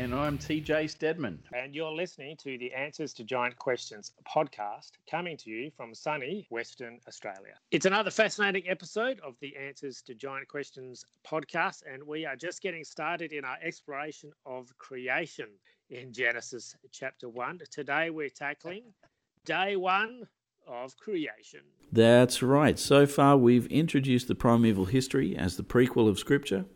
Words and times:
Kris 0.00 0.10
Baker. 0.10 0.14
And 0.14 0.26
I'm 0.26 0.38
TJ 0.38 0.90
Stedman. 0.90 1.42
And 1.52 1.74
you're 1.74 1.92
listening 1.92 2.36
to 2.38 2.58
the 2.58 2.72
Answers 2.72 3.12
to 3.14 3.24
Giant 3.24 3.58
Questions 3.58 4.12
podcast 4.26 4.92
coming 5.10 5.36
to 5.38 5.50
you 5.50 5.70
from 5.76 5.94
sunny 5.94 6.46
Western 6.50 6.98
Australia. 7.06 7.54
It's 7.70 7.86
another 7.86 8.10
fascinating 8.10 8.64
episode 8.68 9.20
of 9.20 9.34
the 9.40 9.54
Answers 9.56 10.02
to 10.02 10.14
Giant 10.14 10.48
Questions 10.48 11.04
podcast, 11.26 11.82
and 11.92 12.02
we 12.02 12.24
are 12.24 12.36
just 12.36 12.62
getting 12.62 12.84
started 12.84 13.32
in 13.32 13.44
our 13.44 13.58
exploration 13.62 14.32
of 14.46 14.76
creation 14.78 15.48
in 15.90 16.12
Genesis 16.12 16.76
chapter 16.92 17.28
1. 17.28 17.60
Today 17.70 18.10
we're 18.10 18.30
tackling 18.30 18.84
day 19.44 19.76
one 19.76 20.26
of 20.66 20.96
creation. 20.96 21.60
That's 21.90 22.42
right. 22.42 22.78
So 22.78 23.06
far, 23.06 23.36
we've 23.36 23.66
introduced 23.66 24.28
the 24.28 24.34
primeval 24.36 24.84
history 24.84 25.36
as 25.36 25.56
the 25.56 25.64
prequel 25.64 26.08
of 26.08 26.18
Scripture. 26.18 26.66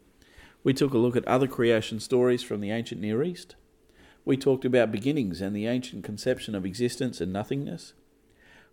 We 0.64 0.72
took 0.72 0.94
a 0.94 0.98
look 0.98 1.14
at 1.14 1.28
other 1.28 1.46
creation 1.46 2.00
stories 2.00 2.42
from 2.42 2.60
the 2.60 2.70
ancient 2.70 3.00
Near 3.00 3.22
East. 3.22 3.54
We 4.24 4.38
talked 4.38 4.64
about 4.64 4.90
beginnings 4.90 5.42
and 5.42 5.54
the 5.54 5.66
ancient 5.66 6.02
conception 6.02 6.54
of 6.54 6.64
existence 6.64 7.20
and 7.20 7.32
nothingness. 7.32 7.92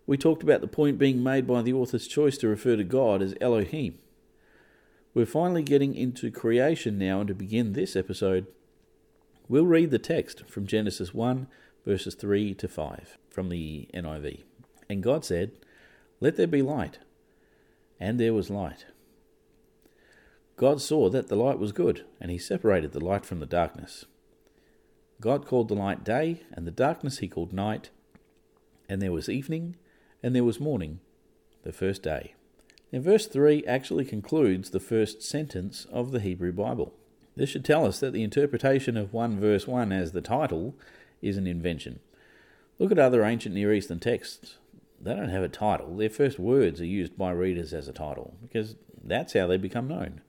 We 0.06 0.16
talked 0.16 0.42
about 0.42 0.62
the 0.62 0.66
point 0.66 0.98
being 0.98 1.22
made 1.22 1.46
by 1.46 1.60
the 1.60 1.74
author's 1.74 2.08
choice 2.08 2.38
to 2.38 2.48
refer 2.48 2.76
to 2.76 2.84
God 2.84 3.20
as 3.20 3.34
Elohim. 3.40 3.98
We're 5.14 5.26
finally 5.26 5.62
getting 5.62 5.94
into 5.94 6.30
creation 6.30 6.98
now, 6.98 7.20
and 7.20 7.28
to 7.28 7.34
begin 7.34 7.74
this 7.74 7.94
episode, 7.94 8.46
we'll 9.46 9.66
read 9.66 9.90
the 9.90 9.98
text 9.98 10.48
from 10.48 10.66
Genesis 10.66 11.12
1, 11.12 11.46
verses 11.84 12.14
3 12.14 12.54
to 12.54 12.66
5 12.66 13.18
from 13.28 13.50
the 13.50 13.88
NIV. 13.92 14.44
And 14.88 15.02
God 15.02 15.26
said, 15.26 15.52
Let 16.20 16.36
there 16.36 16.46
be 16.46 16.62
light. 16.62 16.98
And 18.00 18.18
there 18.18 18.32
was 18.32 18.48
light. 18.48 18.86
God 20.56 20.80
saw 20.80 21.08
that 21.08 21.28
the 21.28 21.36
light 21.36 21.58
was 21.58 21.72
good, 21.72 22.04
and 22.20 22.30
he 22.30 22.38
separated 22.38 22.92
the 22.92 23.04
light 23.04 23.24
from 23.24 23.40
the 23.40 23.46
darkness. 23.46 24.04
God 25.20 25.46
called 25.46 25.68
the 25.68 25.74
light 25.74 26.04
day, 26.04 26.42
and 26.52 26.66
the 26.66 26.70
darkness 26.70 27.18
he 27.18 27.28
called 27.28 27.52
night. 27.52 27.90
And 28.88 29.00
there 29.00 29.12
was 29.12 29.28
evening, 29.28 29.76
and 30.22 30.34
there 30.34 30.44
was 30.44 30.60
morning, 30.60 31.00
the 31.62 31.72
first 31.72 32.02
day. 32.02 32.34
Now, 32.92 33.00
verse 33.00 33.26
3 33.26 33.64
actually 33.66 34.04
concludes 34.04 34.70
the 34.70 34.80
first 34.80 35.22
sentence 35.22 35.86
of 35.90 36.12
the 36.12 36.20
Hebrew 36.20 36.52
Bible. 36.52 36.92
This 37.34 37.48
should 37.48 37.64
tell 37.64 37.86
us 37.86 38.00
that 38.00 38.12
the 38.12 38.22
interpretation 38.22 38.96
of 38.96 39.14
1 39.14 39.40
verse 39.40 39.66
1 39.66 39.92
as 39.92 40.12
the 40.12 40.20
title 40.20 40.74
is 41.22 41.38
an 41.38 41.46
invention. 41.46 42.00
Look 42.78 42.92
at 42.92 42.98
other 42.98 43.24
ancient 43.24 43.54
Near 43.54 43.72
Eastern 43.72 44.00
texts. 44.00 44.58
They 45.00 45.14
don't 45.14 45.30
have 45.30 45.42
a 45.42 45.48
title. 45.48 45.96
Their 45.96 46.10
first 46.10 46.38
words 46.38 46.80
are 46.80 46.86
used 46.86 47.16
by 47.16 47.30
readers 47.30 47.72
as 47.72 47.88
a 47.88 47.92
title, 47.92 48.34
because 48.42 48.76
that's 49.02 49.32
how 49.32 49.46
they 49.46 49.56
become 49.56 49.88
known. 49.88 50.20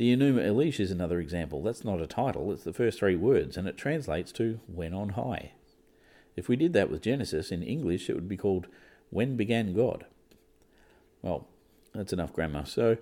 The 0.00 0.16
Enuma 0.16 0.42
Elish 0.42 0.80
is 0.80 0.90
another 0.90 1.20
example. 1.20 1.62
That's 1.62 1.84
not 1.84 2.00
a 2.00 2.06
title, 2.06 2.50
it's 2.52 2.64
the 2.64 2.72
first 2.72 3.00
three 3.00 3.16
words, 3.16 3.58
and 3.58 3.68
it 3.68 3.76
translates 3.76 4.32
to 4.32 4.58
when 4.66 4.94
on 4.94 5.10
high. 5.10 5.52
If 6.36 6.48
we 6.48 6.56
did 6.56 6.72
that 6.72 6.90
with 6.90 7.02
Genesis 7.02 7.52
in 7.52 7.62
English, 7.62 8.08
it 8.08 8.14
would 8.14 8.26
be 8.26 8.38
called 8.38 8.66
When 9.10 9.36
Began 9.36 9.74
God. 9.74 10.06
Well, 11.20 11.48
that's 11.92 12.14
enough 12.14 12.32
grammar. 12.32 12.64
So 12.64 12.96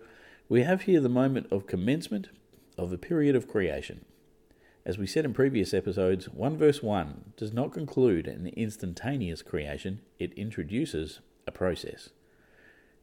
we 0.49 0.65
have 0.65 0.83
here 0.83 1.01
the 1.01 1.09
moment 1.09 1.47
of 1.53 1.69
commencement 1.69 2.31
of 2.77 2.93
a 2.93 2.99
period 2.99 3.37
of 3.37 3.47
creation. 3.47 4.05
As 4.85 4.99
we 4.99 5.07
said 5.07 5.25
in 5.25 5.33
previous 5.33 5.73
episodes, 5.73 6.29
1 6.29 6.57
verse 6.57 6.83
1 6.83 7.35
does 7.37 7.53
not 7.53 7.73
conclude 7.73 8.27
an 8.27 8.49
instantaneous 8.57 9.43
creation, 9.43 10.01
it 10.19 10.33
introduces 10.33 11.21
a 11.47 11.53
process. 11.53 12.09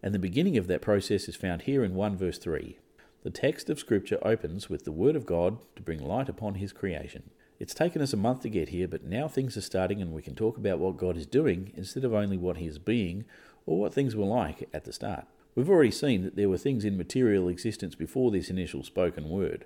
And 0.03 0.13
the 0.13 0.19
beginning 0.19 0.57
of 0.57 0.67
that 0.67 0.81
process 0.81 1.29
is 1.29 1.38
found 1.38 1.61
here 1.61 1.81
in 1.81 1.95
1 1.95 2.17
verse 2.17 2.38
3. 2.38 2.78
The 3.25 3.31
text 3.31 3.72
of 3.72 3.80
Scripture 3.80 4.19
opens 4.22 4.69
with 4.69 4.86
the 4.86 4.91
Word 4.91 5.16
of 5.16 5.25
God 5.25 5.58
to 5.75 5.81
bring 5.81 5.97
light 5.97 6.30
upon 6.30 6.53
His 6.53 6.72
creation. 6.72 7.31
It's 7.59 7.74
taken 7.74 8.00
us 8.03 8.13
a 8.13 8.18
month 8.18 8.44
to 8.44 8.50
get 8.50 8.69
here, 8.69 8.88
but 8.88 9.03
now 9.03 9.28
things 9.28 9.58
are 9.58 9.62
starting 9.62 10.00
and 10.00 10.13
we 10.13 10.22
can 10.22 10.36
talk 10.36 10.58
about 10.58 10.78
what 10.78 10.97
God 10.97 11.18
is 11.18 11.25
doing 11.25 11.72
instead 11.75 12.03
of 12.03 12.14
only 12.14 12.38
what 12.38 12.58
He 12.58 12.68
is 12.68 12.78
being 12.78 13.25
or 13.66 13.80
what 13.80 13.96
things 13.96 14.16
were 14.16 14.28
like 14.28 14.69
at 14.72 14.84
the 14.84 14.94
start. 14.94 15.25
We've 15.56 15.72
already 15.72 15.90
seen 15.90 16.22
that 16.22 16.35
there 16.35 16.50
were 16.50 16.59
things 16.59 16.85
in 16.85 16.97
material 16.97 17.50
existence 17.50 17.96
before 17.96 18.30
this 18.30 18.52
initial 18.52 18.84
spoken 18.84 19.28
word 19.28 19.66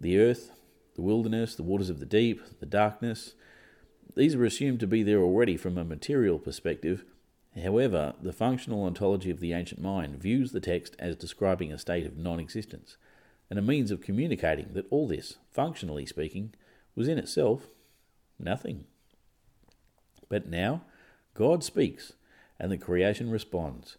the 0.00 0.18
earth, 0.18 0.50
the 0.96 1.02
wilderness, 1.02 1.54
the 1.54 1.62
waters 1.62 1.90
of 1.90 2.00
the 2.00 2.06
deep, 2.06 2.42
the 2.58 2.66
darkness. 2.66 3.34
These 4.16 4.34
are 4.34 4.44
assumed 4.44 4.80
to 4.80 4.88
be 4.88 5.04
there 5.04 5.20
already 5.20 5.56
from 5.56 5.78
a 5.78 5.84
material 5.84 6.40
perspective, 6.40 7.04
However, 7.56 8.14
the 8.22 8.32
functional 8.32 8.84
ontology 8.84 9.30
of 9.30 9.40
the 9.40 9.52
ancient 9.52 9.80
mind 9.80 10.16
views 10.16 10.52
the 10.52 10.60
text 10.60 10.94
as 10.98 11.16
describing 11.16 11.72
a 11.72 11.78
state 11.78 12.06
of 12.06 12.16
non 12.16 12.38
existence, 12.38 12.96
and 13.48 13.58
a 13.58 13.62
means 13.62 13.90
of 13.90 14.00
communicating 14.00 14.72
that 14.74 14.86
all 14.90 15.08
this, 15.08 15.36
functionally 15.50 16.06
speaking, 16.06 16.54
was 16.94 17.08
in 17.08 17.18
itself 17.18 17.68
nothing. 18.38 18.84
But 20.28 20.48
now, 20.48 20.82
God 21.34 21.64
speaks, 21.64 22.12
and 22.58 22.70
the 22.70 22.78
creation 22.78 23.30
responds. 23.30 23.96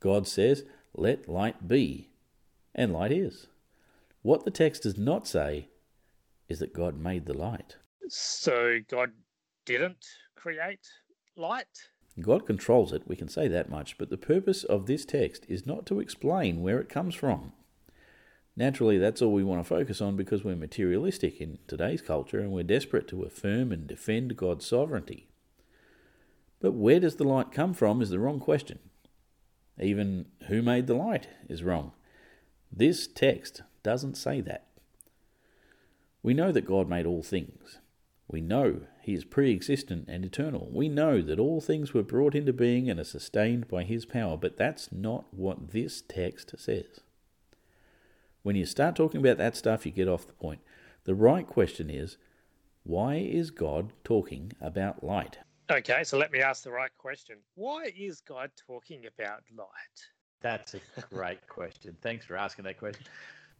God 0.00 0.26
says, 0.26 0.64
Let 0.94 1.28
light 1.28 1.68
be, 1.68 2.08
and 2.74 2.92
light 2.92 3.12
is. 3.12 3.48
What 4.22 4.44
the 4.44 4.50
text 4.50 4.84
does 4.84 4.96
not 4.96 5.28
say 5.28 5.68
is 6.48 6.58
that 6.58 6.72
God 6.72 6.98
made 6.98 7.26
the 7.26 7.36
light. 7.36 7.76
So 8.08 8.78
God 8.90 9.12
didn't 9.66 10.04
create 10.36 10.86
light? 11.36 11.66
God 12.20 12.46
controls 12.46 12.92
it, 12.92 13.02
we 13.06 13.16
can 13.16 13.28
say 13.28 13.48
that 13.48 13.68
much, 13.68 13.98
but 13.98 14.08
the 14.08 14.16
purpose 14.16 14.62
of 14.62 14.86
this 14.86 15.04
text 15.04 15.44
is 15.48 15.66
not 15.66 15.84
to 15.86 15.98
explain 15.98 16.62
where 16.62 16.78
it 16.78 16.88
comes 16.88 17.14
from. 17.14 17.52
Naturally, 18.56 18.98
that's 18.98 19.20
all 19.20 19.32
we 19.32 19.42
want 19.42 19.60
to 19.60 19.68
focus 19.68 20.00
on 20.00 20.16
because 20.16 20.44
we're 20.44 20.54
materialistic 20.54 21.40
in 21.40 21.58
today's 21.66 22.00
culture 22.00 22.38
and 22.38 22.52
we're 22.52 22.62
desperate 22.62 23.08
to 23.08 23.24
affirm 23.24 23.72
and 23.72 23.88
defend 23.88 24.36
God's 24.36 24.64
sovereignty. 24.64 25.26
But 26.60 26.72
where 26.72 27.00
does 27.00 27.16
the 27.16 27.24
light 27.24 27.50
come 27.50 27.74
from 27.74 28.00
is 28.00 28.10
the 28.10 28.20
wrong 28.20 28.38
question. 28.38 28.78
Even 29.80 30.26
who 30.46 30.62
made 30.62 30.86
the 30.86 30.94
light 30.94 31.26
is 31.48 31.64
wrong. 31.64 31.92
This 32.72 33.08
text 33.08 33.62
doesn't 33.82 34.16
say 34.16 34.40
that. 34.42 34.66
We 36.22 36.32
know 36.32 36.52
that 36.52 36.64
God 36.64 36.88
made 36.88 37.06
all 37.06 37.24
things. 37.24 37.80
We 38.28 38.40
know 38.40 38.82
he 39.04 39.12
is 39.12 39.24
pre 39.24 39.52
existent 39.52 40.06
and 40.08 40.24
eternal. 40.24 40.70
We 40.72 40.88
know 40.88 41.20
that 41.20 41.38
all 41.38 41.60
things 41.60 41.92
were 41.92 42.02
brought 42.02 42.34
into 42.34 42.54
being 42.54 42.88
and 42.88 42.98
are 42.98 43.04
sustained 43.04 43.68
by 43.68 43.84
his 43.84 44.06
power, 44.06 44.38
but 44.38 44.56
that's 44.56 44.90
not 44.90 45.26
what 45.30 45.72
this 45.72 46.00
text 46.00 46.54
says. 46.56 47.00
When 48.42 48.56
you 48.56 48.64
start 48.64 48.96
talking 48.96 49.20
about 49.20 49.36
that 49.36 49.56
stuff, 49.56 49.84
you 49.84 49.92
get 49.92 50.08
off 50.08 50.26
the 50.26 50.32
point. 50.32 50.60
The 51.04 51.14
right 51.14 51.46
question 51.46 51.90
is 51.90 52.16
why 52.82 53.16
is 53.16 53.50
God 53.50 53.92
talking 54.04 54.52
about 54.58 55.04
light? 55.04 55.38
Okay, 55.70 56.02
so 56.02 56.16
let 56.16 56.32
me 56.32 56.40
ask 56.40 56.62
the 56.62 56.70
right 56.70 56.90
question. 56.96 57.36
Why 57.56 57.92
is 57.94 58.22
God 58.22 58.52
talking 58.66 59.04
about 59.04 59.42
light? 59.54 59.68
That's 60.40 60.74
a 60.74 60.80
great 61.10 61.46
question. 61.46 61.94
Thanks 62.00 62.24
for 62.24 62.36
asking 62.36 62.64
that 62.64 62.78
question. 62.78 63.04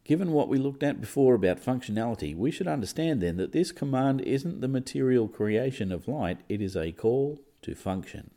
Given 0.04 0.32
what 0.32 0.48
we 0.48 0.58
looked 0.58 0.82
at 0.82 1.00
before 1.00 1.34
about 1.34 1.64
functionality, 1.64 2.36
we 2.36 2.50
should 2.50 2.68
understand 2.68 3.22
then 3.22 3.38
that 3.38 3.52
this 3.52 3.72
command 3.72 4.20
isn't 4.20 4.60
the 4.60 4.68
material 4.68 5.28
creation 5.28 5.90
of 5.90 6.06
light, 6.06 6.40
it 6.46 6.60
is 6.60 6.76
a 6.76 6.92
call 6.92 7.40
to 7.62 7.74
function. 7.74 8.30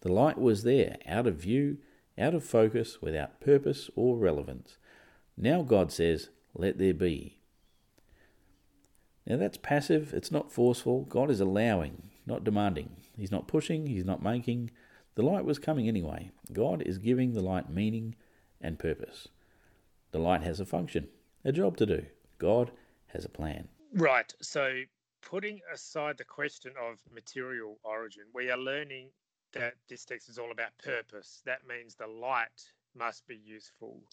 The 0.00 0.12
light 0.12 0.38
was 0.38 0.62
there, 0.62 0.96
out 1.06 1.26
of 1.26 1.36
view, 1.36 1.78
out 2.16 2.34
of 2.34 2.44
focus, 2.44 3.02
without 3.02 3.40
purpose 3.40 3.90
or 3.94 4.16
relevance. 4.16 4.78
Now 5.36 5.62
God 5.62 5.92
says, 5.92 6.30
Let 6.54 6.78
there 6.78 6.94
be. 6.94 7.38
Now 9.26 9.36
that's 9.36 9.58
passive, 9.58 10.14
it's 10.14 10.32
not 10.32 10.52
forceful. 10.52 11.02
God 11.02 11.30
is 11.30 11.40
allowing, 11.40 12.10
not 12.26 12.44
demanding. 12.44 12.96
He's 13.16 13.32
not 13.32 13.48
pushing, 13.48 13.86
He's 13.86 14.04
not 14.04 14.22
making. 14.22 14.70
The 15.14 15.22
light 15.22 15.44
was 15.44 15.58
coming 15.58 15.88
anyway. 15.88 16.30
God 16.52 16.82
is 16.82 16.96
giving 16.96 17.34
the 17.34 17.42
light 17.42 17.68
meaning 17.70 18.14
and 18.60 18.78
purpose. 18.78 19.28
The 20.14 20.20
light 20.20 20.42
has 20.42 20.60
a 20.60 20.64
function, 20.64 21.08
a 21.44 21.50
job 21.50 21.76
to 21.78 21.86
do. 21.86 22.06
God 22.38 22.70
has 23.08 23.24
a 23.24 23.28
plan. 23.28 23.66
Right. 23.94 24.32
So, 24.40 24.82
putting 25.22 25.60
aside 25.72 26.18
the 26.18 26.24
question 26.24 26.70
of 26.80 27.00
material 27.12 27.80
origin, 27.82 28.22
we 28.32 28.48
are 28.48 28.56
learning 28.56 29.08
that 29.54 29.74
this 29.88 30.04
text 30.04 30.28
is 30.28 30.38
all 30.38 30.52
about 30.52 30.78
purpose. 30.78 31.42
That 31.46 31.66
means 31.66 31.96
the 31.96 32.06
light 32.06 32.62
must 32.96 33.26
be 33.26 33.34
useful 33.34 34.04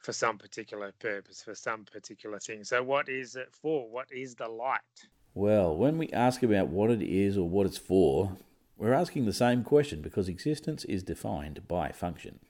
for 0.00 0.12
some 0.12 0.36
particular 0.36 0.92
purpose, 1.00 1.42
for 1.42 1.54
some 1.54 1.86
particular 1.86 2.38
thing. 2.38 2.62
So, 2.62 2.82
what 2.82 3.08
is 3.08 3.34
it 3.34 3.48
for? 3.50 3.88
What 3.88 4.12
is 4.12 4.34
the 4.34 4.48
light? 4.48 5.08
Well, 5.32 5.74
when 5.74 5.96
we 5.96 6.10
ask 6.10 6.42
about 6.42 6.68
what 6.68 6.90
it 6.90 7.00
is 7.00 7.38
or 7.38 7.48
what 7.48 7.64
it's 7.64 7.78
for, 7.78 8.36
we're 8.76 8.92
asking 8.92 9.24
the 9.24 9.32
same 9.32 9.64
question 9.64 10.02
because 10.02 10.28
existence 10.28 10.84
is 10.84 11.02
defined 11.02 11.66
by 11.66 11.92
function 11.92 12.40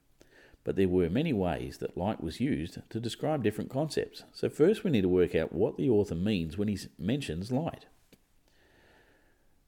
but 0.63 0.75
there 0.75 0.87
were 0.87 1.09
many 1.09 1.33
ways 1.33 1.77
that 1.79 1.97
light 1.97 2.21
was 2.21 2.39
used 2.39 2.77
to 2.89 2.99
describe 2.99 3.43
different 3.43 3.69
concepts. 3.69 4.23
So, 4.31 4.49
first 4.49 4.83
we 4.83 4.91
need 4.91 5.01
to 5.01 5.09
work 5.09 5.33
out 5.33 5.53
what 5.53 5.77
the 5.77 5.89
author 5.89 6.15
means 6.15 6.57
when 6.57 6.67
he 6.67 6.77
mentions 6.99 7.51
light. 7.51 7.85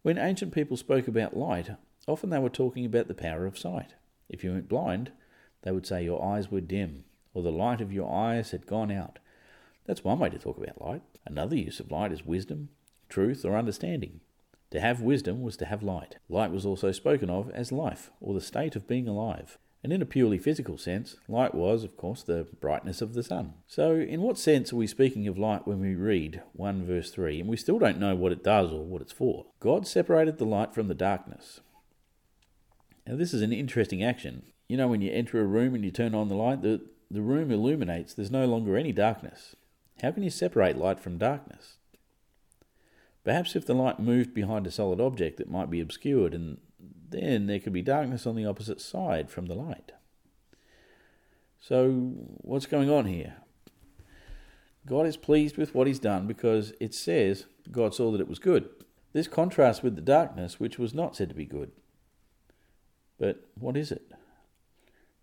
When 0.03 0.17
ancient 0.17 0.53
people 0.53 0.77
spoke 0.77 1.07
about 1.07 1.37
light, 1.37 1.71
often 2.07 2.29
they 2.29 2.39
were 2.39 2.49
talking 2.49 2.85
about 2.85 3.07
the 3.07 3.13
power 3.13 3.45
of 3.45 3.57
sight. 3.57 3.95
If 4.29 4.43
you 4.43 4.51
went 4.51 4.69
blind, 4.69 5.11
they 5.63 5.71
would 5.71 5.87
say 5.87 6.03
your 6.03 6.23
eyes 6.23 6.51
were 6.51 6.61
dim, 6.61 7.05
or 7.33 7.41
the 7.41 7.51
light 7.51 7.81
of 7.81 7.93
your 7.93 8.13
eyes 8.13 8.51
had 8.51 8.67
gone 8.67 8.91
out. 8.91 9.19
That's 9.85 10.03
one 10.03 10.19
way 10.19 10.29
to 10.29 10.37
talk 10.37 10.57
about 10.57 10.81
light. 10.81 11.01
Another 11.25 11.55
use 11.55 11.79
of 11.79 11.91
light 11.91 12.11
is 12.11 12.25
wisdom, 12.25 12.69
truth, 13.09 13.45
or 13.45 13.55
understanding. 13.55 14.19
To 14.71 14.79
have 14.79 15.01
wisdom 15.01 15.41
was 15.41 15.55
to 15.57 15.65
have 15.65 15.83
light. 15.83 16.17
Light 16.29 16.51
was 16.51 16.65
also 16.65 16.91
spoken 16.91 17.29
of 17.29 17.49
as 17.51 17.71
life, 17.71 18.11
or 18.19 18.33
the 18.33 18.41
state 18.41 18.75
of 18.75 18.87
being 18.87 19.07
alive. 19.07 19.57
And 19.83 19.91
in 19.91 20.01
a 20.01 20.05
purely 20.05 20.37
physical 20.37 20.77
sense, 20.77 21.17
light 21.27 21.53
was, 21.53 21.83
of 21.83 21.97
course, 21.97 22.23
the 22.23 22.47
brightness 22.61 23.01
of 23.01 23.13
the 23.13 23.23
sun. 23.23 23.55
So, 23.67 23.95
in 23.95 24.21
what 24.21 24.37
sense 24.37 24.71
are 24.71 24.77
we 24.77 24.87
speaking 24.87 25.27
of 25.27 25.37
light 25.37 25.67
when 25.67 25.81
we 25.81 25.93
read 25.93 26.41
1 26.53 26.85
verse 26.85 27.11
3 27.11 27.41
and 27.41 27.49
we 27.49 27.57
still 27.57 27.79
don't 27.79 27.99
know 27.99 28.15
what 28.15 28.31
it 28.31 28.45
does 28.45 28.71
or 28.71 28.85
what 28.85 29.01
it's 29.01 29.11
for? 29.11 29.47
God 29.59 29.85
separated 29.85 30.37
the 30.37 30.45
light 30.45 30.73
from 30.73 30.87
the 30.87 30.93
darkness. 30.93 31.59
Now, 33.05 33.17
this 33.17 33.33
is 33.33 33.41
an 33.41 33.51
interesting 33.51 34.01
action. 34.01 34.43
You 34.69 34.77
know, 34.77 34.87
when 34.87 35.01
you 35.01 35.11
enter 35.11 35.41
a 35.41 35.45
room 35.45 35.75
and 35.75 35.83
you 35.83 35.91
turn 35.91 36.15
on 36.15 36.29
the 36.29 36.35
light, 36.35 36.61
the, 36.61 36.81
the 37.11 37.21
room 37.21 37.51
illuminates, 37.51 38.13
there's 38.13 38.31
no 38.31 38.45
longer 38.45 38.77
any 38.77 38.93
darkness. 38.93 39.53
How 40.01 40.11
can 40.11 40.23
you 40.23 40.29
separate 40.29 40.77
light 40.77 41.01
from 41.01 41.17
darkness? 41.17 41.75
Perhaps 43.25 43.55
if 43.55 43.65
the 43.65 43.73
light 43.73 43.99
moved 43.99 44.33
behind 44.33 44.65
a 44.65 44.71
solid 44.71 45.01
object, 45.01 45.41
it 45.41 45.51
might 45.51 45.69
be 45.69 45.81
obscured, 45.81 46.33
and 46.33 46.57
then 47.13 47.47
there 47.47 47.59
could 47.59 47.71
be 47.71 47.81
darkness 47.81 48.27
on 48.27 48.35
the 48.35 48.45
opposite 48.45 48.81
side 48.81 49.29
from 49.29 49.45
the 49.45 49.55
light. 49.55 49.93
So, 51.59 51.91
what's 52.41 52.65
going 52.65 52.89
on 52.89 53.05
here? 53.05 53.37
God 54.85 55.05
is 55.05 55.15
pleased 55.15 55.55
with 55.55 55.73
what 55.73 55.87
he's 55.87 55.99
done 55.99 56.27
because 56.27 56.73
it 56.81 56.93
says 56.93 57.45
God 57.71 57.95
saw 57.95 58.11
that 58.11 58.19
it 58.19 58.27
was 58.27 58.39
good. 58.39 58.69
This 59.13 59.29
contrasts 59.29 59.81
with 59.81 59.95
the 59.95 60.01
darkness, 60.01 60.59
which 60.59 60.77
was 60.77 60.93
not 60.93 61.15
said 61.15 61.29
to 61.29 61.35
be 61.35 61.45
good. 61.45 61.71
But 63.17 63.47
what 63.57 63.77
is 63.77 63.91
it? 63.91 64.11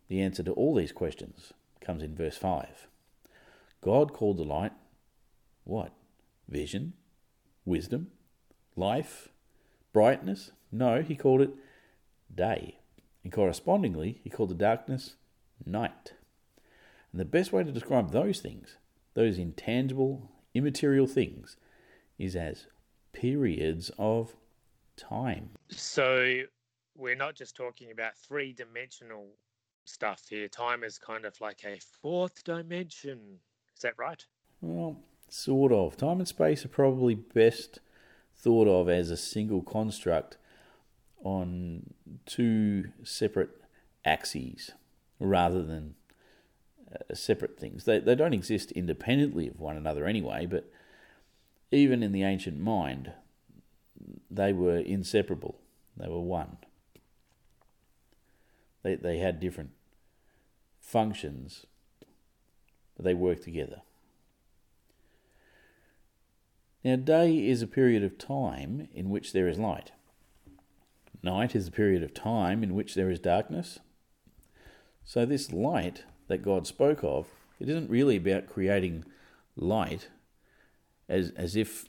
The 0.08 0.22
answer 0.22 0.42
to 0.44 0.52
all 0.52 0.75
these 0.75 0.92
questions 0.92 1.52
comes 1.81 2.02
in 2.02 2.14
verse 2.14 2.38
5. 2.38 2.88
God 3.82 4.14
called 4.14 4.38
the 4.38 4.44
light 4.44 4.72
what? 5.64 5.92
Vision? 6.48 6.94
Wisdom? 7.64 8.08
Life? 8.76 9.28
Brightness? 9.92 10.50
No, 10.72 11.02
he 11.02 11.14
called 11.14 11.42
it 11.42 11.50
day. 12.34 12.78
And 13.22 13.32
correspondingly, 13.32 14.20
he 14.22 14.30
called 14.30 14.50
the 14.50 14.54
darkness 14.54 15.16
night. 15.64 16.14
And 17.12 17.20
the 17.20 17.24
best 17.24 17.52
way 17.52 17.64
to 17.64 17.72
describe 17.72 18.12
those 18.12 18.40
things, 18.40 18.76
those 19.14 19.38
intangible, 19.38 20.30
immaterial 20.54 21.06
things, 21.06 21.56
is 22.18 22.36
as 22.36 22.66
periods 23.12 23.90
of 23.98 24.36
time. 24.96 25.50
So 25.68 26.42
we're 26.96 27.16
not 27.16 27.34
just 27.34 27.56
talking 27.56 27.90
about 27.90 28.16
three 28.16 28.52
dimensional 28.52 29.26
stuff 29.84 30.22
here. 30.28 30.48
Time 30.48 30.84
is 30.84 30.98
kind 30.98 31.24
of 31.24 31.40
like 31.40 31.64
a 31.64 31.78
fourth 32.02 32.44
dimension. 32.44 33.18
Is 33.74 33.82
that 33.82 33.94
right? 33.98 34.24
Well, 34.60 34.98
sort 35.28 35.72
of. 35.72 35.96
Time 35.96 36.18
and 36.18 36.28
space 36.28 36.64
are 36.64 36.68
probably 36.68 37.14
best 37.14 37.80
thought 38.36 38.68
of 38.68 38.88
as 38.88 39.10
a 39.10 39.16
single 39.16 39.62
construct 39.62 40.36
on 41.22 41.94
two 42.26 42.87
separate 43.02 43.50
axes 44.05 44.72
rather 45.19 45.62
than 45.62 45.94
uh, 46.93 47.14
separate 47.14 47.58
things. 47.58 47.84
They, 47.84 47.99
they 47.99 48.14
don't 48.14 48.34
exist 48.34 48.72
independently 48.72 49.49
of 49.49 49.61
one 49.61 49.76
another 49.76 50.06
anyway, 50.06 50.46
but 50.46 50.70
even 51.70 52.02
in 52.02 52.12
the 52.12 52.25
ancient 52.25 52.58
mind, 52.58 53.12
they 54.31 54.52
were 54.52 54.78
inseparable. 54.78 55.58
They 55.96 56.08
were 56.08 56.20
one. 56.20 56.56
They, 58.82 58.94
they 58.94 59.19
had 59.19 59.40
different 59.40 59.70
functions, 60.81 61.66
but 62.96 63.05
they 63.05 63.14
worked 63.14 63.44
together. 63.44 63.82
Now, 66.82 66.96
day 66.96 67.46
is 67.46 67.61
a 67.61 67.66
period 67.66 68.02
of 68.02 68.16
time 68.16 68.88
in 68.94 69.11
which 69.11 69.32
there 69.32 69.49
is 69.49 69.58
light. 69.58 69.93
Night 71.22 71.55
is 71.55 71.69
a 71.69 71.72
period 71.72 72.02
of 72.02 72.14
time 72.14 72.62
in 72.62 72.75
which 72.75 72.94
there 72.94 73.11
is 73.11 73.19
darkness. 73.19 73.78
So, 75.05 75.26
this 75.26 75.52
light 75.52 76.05
that 76.28 76.43
God 76.43 76.67
spoke 76.67 77.02
of, 77.02 77.26
it 77.58 77.69
isn't 77.69 77.90
really 77.90 78.17
about 78.17 78.49
creating 78.49 79.05
light 79.56 80.08
as, 81.08 81.31
as 81.37 81.56
if 81.56 81.88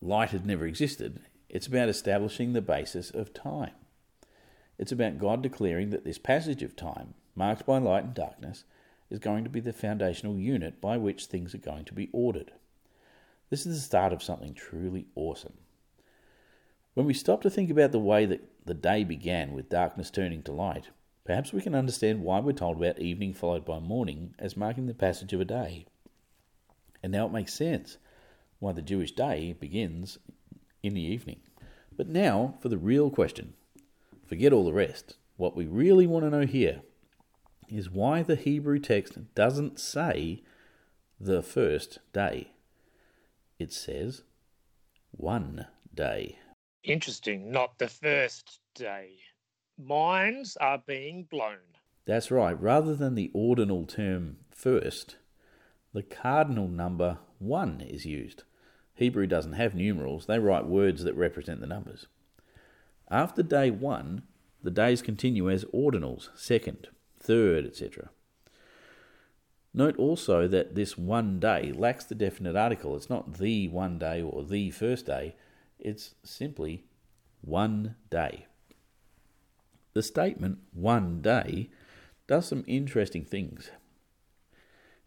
light 0.00 0.30
had 0.30 0.44
never 0.44 0.66
existed. 0.66 1.20
It's 1.48 1.66
about 1.66 1.88
establishing 1.88 2.52
the 2.52 2.60
basis 2.60 3.10
of 3.10 3.32
time. 3.32 3.72
It's 4.78 4.92
about 4.92 5.18
God 5.18 5.42
declaring 5.42 5.90
that 5.90 6.04
this 6.04 6.18
passage 6.18 6.62
of 6.62 6.76
time, 6.76 7.14
marked 7.34 7.64
by 7.64 7.78
light 7.78 8.04
and 8.04 8.14
darkness, 8.14 8.64
is 9.10 9.18
going 9.18 9.44
to 9.44 9.50
be 9.50 9.60
the 9.60 9.72
foundational 9.72 10.36
unit 10.36 10.80
by 10.80 10.98
which 10.98 11.26
things 11.26 11.54
are 11.54 11.58
going 11.58 11.84
to 11.86 11.94
be 11.94 12.10
ordered. 12.12 12.52
This 13.50 13.64
is 13.64 13.76
the 13.76 13.86
start 13.86 14.12
of 14.12 14.22
something 14.22 14.52
truly 14.52 15.06
awesome. 15.14 15.54
When 16.94 17.06
we 17.06 17.14
stop 17.14 17.42
to 17.42 17.50
think 17.50 17.70
about 17.70 17.92
the 17.92 17.98
way 17.98 18.26
that 18.26 18.44
the 18.68 18.74
day 18.74 19.02
began 19.02 19.52
with 19.52 19.68
darkness 19.68 20.10
turning 20.10 20.42
to 20.42 20.52
light, 20.52 20.90
perhaps 21.24 21.52
we 21.52 21.60
can 21.60 21.74
understand 21.74 22.22
why 22.22 22.38
we're 22.38 22.52
told 22.52 22.76
about 22.76 23.00
evening 23.00 23.34
followed 23.34 23.64
by 23.64 23.80
morning 23.80 24.34
as 24.38 24.56
marking 24.56 24.86
the 24.86 24.94
passage 24.94 25.32
of 25.32 25.40
a 25.40 25.44
day. 25.44 25.86
And 27.02 27.10
now 27.10 27.26
it 27.26 27.32
makes 27.32 27.54
sense 27.54 27.98
why 28.60 28.72
the 28.72 28.82
Jewish 28.82 29.12
day 29.12 29.56
begins 29.58 30.18
in 30.82 30.94
the 30.94 31.02
evening. 31.02 31.40
But 31.96 32.08
now 32.08 32.54
for 32.60 32.68
the 32.68 32.78
real 32.78 33.10
question. 33.10 33.54
Forget 34.26 34.52
all 34.52 34.64
the 34.64 34.72
rest. 34.72 35.16
What 35.36 35.56
we 35.56 35.66
really 35.66 36.06
want 36.06 36.24
to 36.24 36.30
know 36.30 36.46
here 36.46 36.82
is 37.68 37.90
why 37.90 38.22
the 38.22 38.36
Hebrew 38.36 38.78
text 38.78 39.34
doesn't 39.34 39.80
say 39.80 40.42
the 41.18 41.42
first 41.42 41.98
day 42.12 42.52
it 43.58 43.72
says 43.72 44.22
one 45.10 45.66
day. 45.94 46.38
Interesting, 46.88 47.50
not 47.50 47.78
the 47.78 47.86
first 47.86 48.60
day. 48.74 49.10
Minds 49.78 50.56
are 50.56 50.82
being 50.86 51.24
blown. 51.24 51.58
That's 52.06 52.30
right. 52.30 52.58
Rather 52.58 52.94
than 52.94 53.14
the 53.14 53.30
ordinal 53.34 53.84
term 53.84 54.38
first, 54.50 55.16
the 55.92 56.02
cardinal 56.02 56.66
number 56.66 57.18
one 57.38 57.82
is 57.82 58.06
used. 58.06 58.44
Hebrew 58.94 59.26
doesn't 59.26 59.52
have 59.52 59.74
numerals, 59.74 60.24
they 60.26 60.38
write 60.38 60.64
words 60.64 61.04
that 61.04 61.14
represent 61.14 61.60
the 61.60 61.66
numbers. 61.66 62.06
After 63.10 63.42
day 63.42 63.70
one, 63.70 64.22
the 64.62 64.70
days 64.70 65.02
continue 65.02 65.50
as 65.50 65.66
ordinals, 65.66 66.30
second, 66.34 66.88
third, 67.20 67.66
etc. 67.66 68.08
Note 69.74 69.96
also 69.98 70.48
that 70.48 70.74
this 70.74 70.96
one 70.96 71.38
day 71.38 71.70
lacks 71.70 72.06
the 72.06 72.14
definite 72.14 72.56
article. 72.56 72.96
It's 72.96 73.10
not 73.10 73.34
the 73.34 73.68
one 73.68 73.98
day 73.98 74.22
or 74.22 74.42
the 74.42 74.70
first 74.70 75.04
day, 75.04 75.36
it's 75.78 76.14
simply 76.24 76.84
one 77.40 77.96
day. 78.10 78.46
The 79.94 80.02
statement 80.02 80.58
one 80.72 81.20
day 81.20 81.70
does 82.26 82.46
some 82.46 82.64
interesting 82.66 83.24
things. 83.24 83.70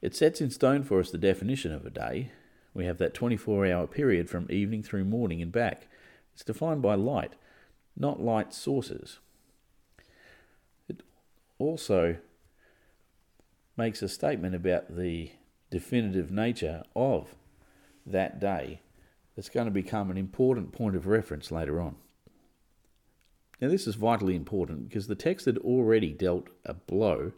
It 0.01 0.15
sets 0.15 0.41
in 0.41 0.49
stone 0.49 0.83
for 0.83 0.99
us 0.99 1.11
the 1.11 1.17
definition 1.17 1.71
of 1.71 1.85
a 1.85 1.89
day. 1.89 2.31
We 2.73 2.85
have 2.85 2.97
that 2.97 3.13
24 3.13 3.67
hour 3.67 3.87
period 3.87 4.29
from 4.29 4.47
evening 4.49 4.81
through 4.83 5.05
morning 5.05 5.41
and 5.41 5.51
back. 5.51 5.87
It's 6.33 6.43
defined 6.43 6.81
by 6.81 6.95
light, 6.95 7.33
not 7.95 8.21
light 8.21 8.53
sources. 8.53 9.19
It 10.89 11.03
also 11.59 12.17
makes 13.77 14.01
a 14.01 14.09
statement 14.09 14.55
about 14.55 14.95
the 14.95 15.31
definitive 15.69 16.31
nature 16.31 16.83
of 16.95 17.35
that 18.05 18.39
day 18.39 18.81
that's 19.41 19.50
going 19.50 19.65
to 19.65 19.71
become 19.71 20.12
an 20.12 20.19
important 20.19 20.71
point 20.71 20.95
of 20.95 21.07
reference 21.07 21.50
later 21.51 21.81
on. 21.81 21.95
Now, 23.60 23.69
this 23.69 23.88
is 23.88 23.95
vitally 23.95 24.36
important 24.36 24.88
because 24.88 25.07
the 25.07 25.15
text 25.15 25.48
had 25.48 25.57
already 25.57 26.12
dealt 26.12 26.50
a 26.63 26.75
blow 26.75 27.31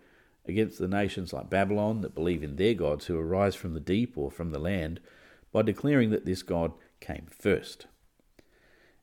against 0.45 0.79
the 0.79 0.89
nations 0.89 1.31
like 1.31 1.49
Babylon 1.49 2.01
that 2.01 2.13
believe 2.13 2.43
in 2.43 2.57
their 2.57 2.73
gods 2.73 3.05
who 3.05 3.17
arise 3.17 3.55
from 3.55 3.73
the 3.73 3.79
deep 3.79 4.17
or 4.17 4.29
from 4.29 4.51
the 4.51 4.59
land 4.59 4.99
by 5.53 5.61
declaring 5.61 6.09
that 6.09 6.25
this 6.25 6.43
God 6.43 6.73
came 6.99 7.27
first. 7.29 7.87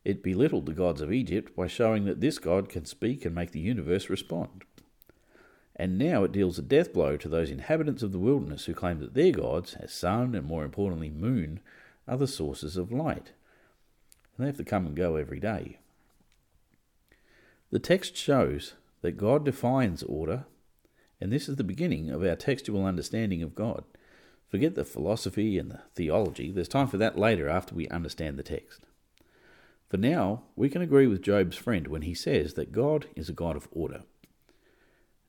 It 0.04 0.22
belittled 0.22 0.66
the 0.66 0.74
gods 0.74 1.00
of 1.00 1.10
Egypt 1.10 1.56
by 1.56 1.68
showing 1.68 2.04
that 2.04 2.20
this 2.20 2.36
God 2.36 2.68
can 2.68 2.84
speak 2.84 3.24
and 3.24 3.34
make 3.34 3.52
the 3.52 3.60
universe 3.60 4.10
respond 4.10 4.64
and 5.80 5.96
now 5.96 6.24
it 6.24 6.32
deals 6.32 6.58
a 6.58 6.62
death 6.62 6.92
blow 6.92 7.16
to 7.16 7.26
those 7.26 7.50
inhabitants 7.50 8.02
of 8.02 8.12
the 8.12 8.18
wilderness 8.18 8.66
who 8.66 8.74
claim 8.74 8.98
that 8.98 9.14
their 9.14 9.32
gods, 9.32 9.74
as 9.80 9.90
sun 9.90 10.34
and 10.34 10.46
more 10.46 10.62
importantly 10.62 11.08
moon, 11.08 11.58
the 12.06 12.26
sources 12.26 12.76
of 12.76 12.92
light. 12.92 13.32
And 14.36 14.44
they 14.44 14.46
have 14.46 14.56
to 14.56 14.64
come 14.64 14.86
and 14.86 14.96
go 14.96 15.16
every 15.16 15.40
day. 15.40 15.78
The 17.70 17.78
text 17.78 18.16
shows 18.16 18.74
that 19.02 19.12
God 19.12 19.44
defines 19.44 20.02
order, 20.02 20.44
and 21.20 21.32
this 21.32 21.48
is 21.48 21.56
the 21.56 21.64
beginning 21.64 22.10
of 22.10 22.24
our 22.24 22.36
textual 22.36 22.84
understanding 22.84 23.42
of 23.42 23.54
God. 23.54 23.84
Forget 24.48 24.74
the 24.74 24.84
philosophy 24.84 25.58
and 25.58 25.70
the 25.70 25.82
theology, 25.94 26.50
there's 26.50 26.68
time 26.68 26.88
for 26.88 26.96
that 26.96 27.16
later 27.16 27.48
after 27.48 27.74
we 27.74 27.88
understand 27.88 28.36
the 28.36 28.42
text. 28.42 28.80
For 29.88 29.96
now, 29.96 30.42
we 30.56 30.68
can 30.68 30.82
agree 30.82 31.06
with 31.06 31.22
Job's 31.22 31.56
friend 31.56 31.86
when 31.86 32.02
he 32.02 32.14
says 32.14 32.54
that 32.54 32.72
God 32.72 33.06
is 33.14 33.28
a 33.28 33.32
God 33.32 33.56
of 33.56 33.68
order. 33.70 34.02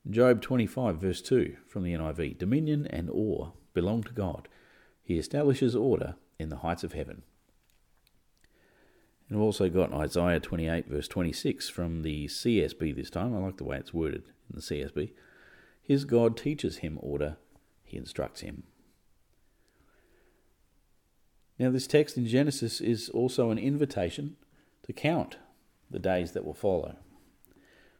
Job 0.08 0.42
25, 0.42 0.96
verse 0.96 1.22
2 1.22 1.56
from 1.68 1.84
the 1.84 1.92
NIV 1.92 2.38
Dominion 2.38 2.86
and 2.88 3.08
awe 3.08 3.50
belong 3.72 4.02
to 4.02 4.12
God. 4.12 4.48
He 5.02 5.18
establishes 5.18 5.76
order 5.76 6.16
in 6.38 6.48
the 6.48 6.58
heights 6.58 6.84
of 6.84 6.92
heaven. 6.92 7.22
And 9.28 9.38
we've 9.38 9.46
also 9.46 9.68
got 9.68 9.92
Isaiah 9.94 10.40
28, 10.40 10.88
verse 10.88 11.08
26 11.08 11.68
from 11.68 12.02
the 12.02 12.26
CSB 12.26 12.94
this 12.94 13.10
time. 13.10 13.34
I 13.34 13.38
like 13.38 13.56
the 13.56 13.64
way 13.64 13.78
it's 13.78 13.94
worded 13.94 14.24
in 14.50 14.56
the 14.56 14.60
CSB. 14.60 15.12
His 15.82 16.04
God 16.04 16.36
teaches 16.36 16.78
him 16.78 16.98
order, 17.00 17.36
he 17.82 17.96
instructs 17.96 18.42
him. 18.42 18.64
Now, 21.58 21.70
this 21.70 21.86
text 21.86 22.16
in 22.16 22.26
Genesis 22.26 22.80
is 22.80 23.08
also 23.08 23.50
an 23.50 23.58
invitation 23.58 24.36
to 24.84 24.92
count 24.92 25.36
the 25.90 25.98
days 25.98 26.32
that 26.32 26.44
will 26.44 26.54
follow. 26.54 26.96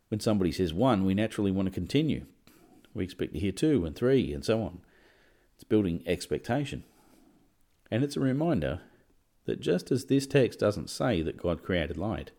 When 0.09 0.21
somebody 0.21 0.53
says 0.53 0.75
one, 0.75 1.05
we 1.05 1.15
naturally 1.15 1.51
want 1.51 1.67
to 1.67 1.75
continue. 1.75 2.27
We 2.93 3.05
expect 3.05 3.33
to 3.35 3.39
hear 3.39 3.53
two 3.53 3.87
and 3.87 3.97
three 3.97 4.33
and 4.33 4.45
so 4.45 4.63
on. 4.63 4.81
It's 5.55 5.65
building 5.65 6.03
expectation. 6.07 6.85
And 7.93 8.03
it's 8.03 8.17
a 8.17 8.21
reminder 8.21 8.81
that 9.45 9.61
just 9.61 9.93
as 9.93 10.07
this 10.07 10.27
text 10.27 10.59
doesn't 10.59 10.89
say 10.89 11.21
that 11.21 11.37
God 11.37 11.63
created 11.63 11.99
light, 11.99 12.31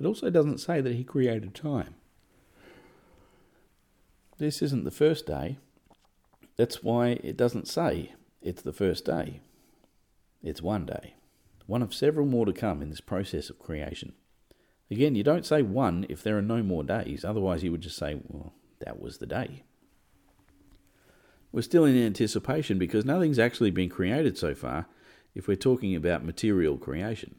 it 0.00 0.04
also 0.04 0.30
doesn't 0.30 0.58
say 0.58 0.80
that 0.80 0.96
He 0.96 1.04
created 1.04 1.54
time. 1.54 1.94
This 4.38 4.60
isn't 4.60 4.82
the 4.82 4.90
first 4.90 5.26
day. 5.26 5.58
That's 6.56 6.82
why 6.82 7.20
it 7.22 7.36
doesn't 7.36 7.68
say 7.68 8.14
it's 8.42 8.62
the 8.62 8.72
first 8.72 9.04
day. 9.04 9.42
It's 10.42 10.60
one 10.60 10.86
day, 10.86 11.14
one 11.66 11.82
of 11.82 11.94
several 11.94 12.26
more 12.26 12.46
to 12.46 12.52
come 12.52 12.82
in 12.82 12.90
this 12.90 13.00
process 13.00 13.48
of 13.48 13.60
creation. 13.60 14.14
Again, 14.90 15.14
you 15.14 15.22
don't 15.22 15.46
say 15.46 15.62
one 15.62 16.04
if 16.08 16.24
there 16.24 16.36
are 16.36 16.42
no 16.42 16.64
more 16.64 16.82
days, 16.82 17.24
otherwise, 17.24 17.62
you 17.62 17.70
would 17.70 17.82
just 17.82 17.96
say, 17.96 18.18
well, 18.26 18.54
that 18.80 19.00
was 19.00 19.18
the 19.18 19.26
day. 19.26 19.62
We're 21.52 21.62
still 21.62 21.84
in 21.84 21.96
anticipation 21.96 22.78
because 22.78 23.04
nothing's 23.04 23.38
actually 23.38 23.70
been 23.70 23.88
created 23.88 24.38
so 24.38 24.54
far 24.54 24.86
if 25.34 25.48
we're 25.48 25.56
talking 25.56 25.96
about 25.96 26.24
material 26.24 26.78
creation. 26.78 27.36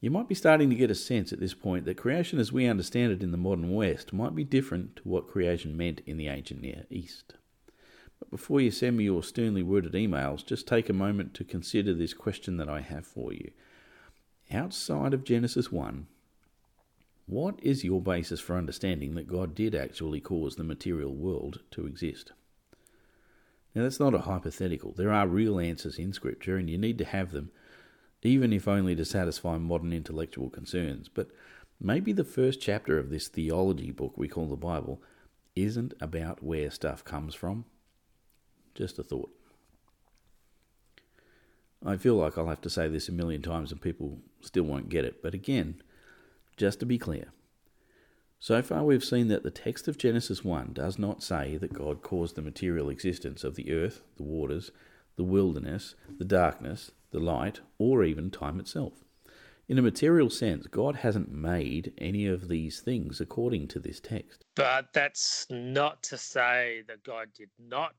You 0.00 0.10
might 0.10 0.28
be 0.28 0.34
starting 0.34 0.70
to 0.70 0.76
get 0.76 0.90
a 0.90 0.94
sense 0.94 1.32
at 1.32 1.40
this 1.40 1.54
point 1.54 1.84
that 1.86 1.96
creation 1.96 2.38
as 2.38 2.52
we 2.52 2.66
understand 2.66 3.12
it 3.12 3.22
in 3.22 3.32
the 3.32 3.38
modern 3.38 3.74
West 3.74 4.12
might 4.12 4.34
be 4.34 4.44
different 4.44 4.96
to 4.96 5.02
what 5.04 5.28
creation 5.28 5.76
meant 5.76 6.00
in 6.06 6.16
the 6.16 6.28
ancient 6.28 6.60
Near 6.60 6.84
East. 6.90 7.34
But 8.18 8.30
before 8.30 8.60
you 8.60 8.70
send 8.70 8.96
me 8.96 9.04
your 9.04 9.22
sternly 9.22 9.62
worded 9.62 9.92
emails, 9.92 10.44
just 10.44 10.66
take 10.66 10.88
a 10.88 10.94
moment 10.94 11.34
to 11.34 11.44
consider 11.44 11.92
this 11.92 12.14
question 12.14 12.56
that 12.58 12.68
I 12.68 12.80
have 12.80 13.06
for 13.06 13.32
you. 13.32 13.50
Outside 14.52 15.12
of 15.12 15.24
Genesis 15.24 15.72
1, 15.72 16.06
what 17.26 17.58
is 17.60 17.84
your 17.84 18.00
basis 18.00 18.40
for 18.40 18.56
understanding 18.56 19.14
that 19.14 19.26
God 19.26 19.54
did 19.54 19.74
actually 19.74 20.20
cause 20.20 20.56
the 20.56 20.64
material 20.64 21.14
world 21.14 21.60
to 21.72 21.86
exist? 21.86 22.32
Now, 23.74 23.82
that's 23.82 24.00
not 24.00 24.14
a 24.14 24.20
hypothetical. 24.20 24.92
There 24.92 25.12
are 25.12 25.26
real 25.26 25.58
answers 25.58 25.98
in 25.98 26.12
Scripture, 26.12 26.56
and 26.56 26.70
you 26.70 26.78
need 26.78 26.98
to 26.98 27.04
have 27.04 27.32
them, 27.32 27.50
even 28.22 28.52
if 28.52 28.66
only 28.66 28.96
to 28.96 29.04
satisfy 29.04 29.58
modern 29.58 29.92
intellectual 29.92 30.48
concerns. 30.48 31.08
But 31.08 31.28
maybe 31.80 32.12
the 32.12 32.24
first 32.24 32.60
chapter 32.60 32.98
of 32.98 33.10
this 33.10 33.28
theology 33.28 33.90
book 33.90 34.14
we 34.16 34.28
call 34.28 34.46
the 34.46 34.56
Bible 34.56 35.02
isn't 35.54 35.94
about 36.00 36.42
where 36.42 36.70
stuff 36.70 37.04
comes 37.04 37.34
from. 37.34 37.64
Just 38.74 38.98
a 38.98 39.02
thought. 39.02 39.30
I 41.84 41.96
feel 41.96 42.14
like 42.14 42.38
I'll 42.38 42.48
have 42.48 42.62
to 42.62 42.70
say 42.70 42.88
this 42.88 43.08
a 43.08 43.12
million 43.12 43.42
times 43.42 43.72
and 43.72 43.80
people 43.80 44.20
still 44.40 44.64
won't 44.64 44.88
get 44.88 45.04
it, 45.04 45.22
but 45.22 45.34
again, 45.34 45.82
just 46.56 46.80
to 46.80 46.86
be 46.86 46.98
clear, 46.98 47.32
so 48.38 48.62
far 48.62 48.84
we've 48.84 49.04
seen 49.04 49.28
that 49.28 49.42
the 49.42 49.50
text 49.50 49.88
of 49.88 49.98
Genesis 49.98 50.44
1 50.44 50.72
does 50.74 50.98
not 50.98 51.22
say 51.22 51.56
that 51.56 51.72
God 51.72 52.02
caused 52.02 52.36
the 52.36 52.42
material 52.42 52.90
existence 52.90 53.44
of 53.44 53.54
the 53.54 53.72
earth, 53.72 54.02
the 54.16 54.22
waters, 54.24 54.70
the 55.16 55.24
wilderness, 55.24 55.94
the 56.18 56.24
darkness, 56.24 56.92
the 57.10 57.18
light, 57.18 57.60
or 57.78 58.04
even 58.04 58.30
time 58.30 58.60
itself. 58.60 58.92
In 59.68 59.78
a 59.78 59.82
material 59.82 60.30
sense, 60.30 60.66
God 60.66 60.96
hasn't 60.96 61.32
made 61.32 61.92
any 61.98 62.26
of 62.26 62.48
these 62.48 62.80
things 62.80 63.20
according 63.20 63.68
to 63.68 63.80
this 63.80 63.98
text. 63.98 64.44
But 64.54 64.92
that's 64.92 65.46
not 65.50 66.02
to 66.04 66.18
say 66.18 66.82
that 66.86 67.02
God 67.02 67.28
did 67.36 67.50
not 67.58 67.94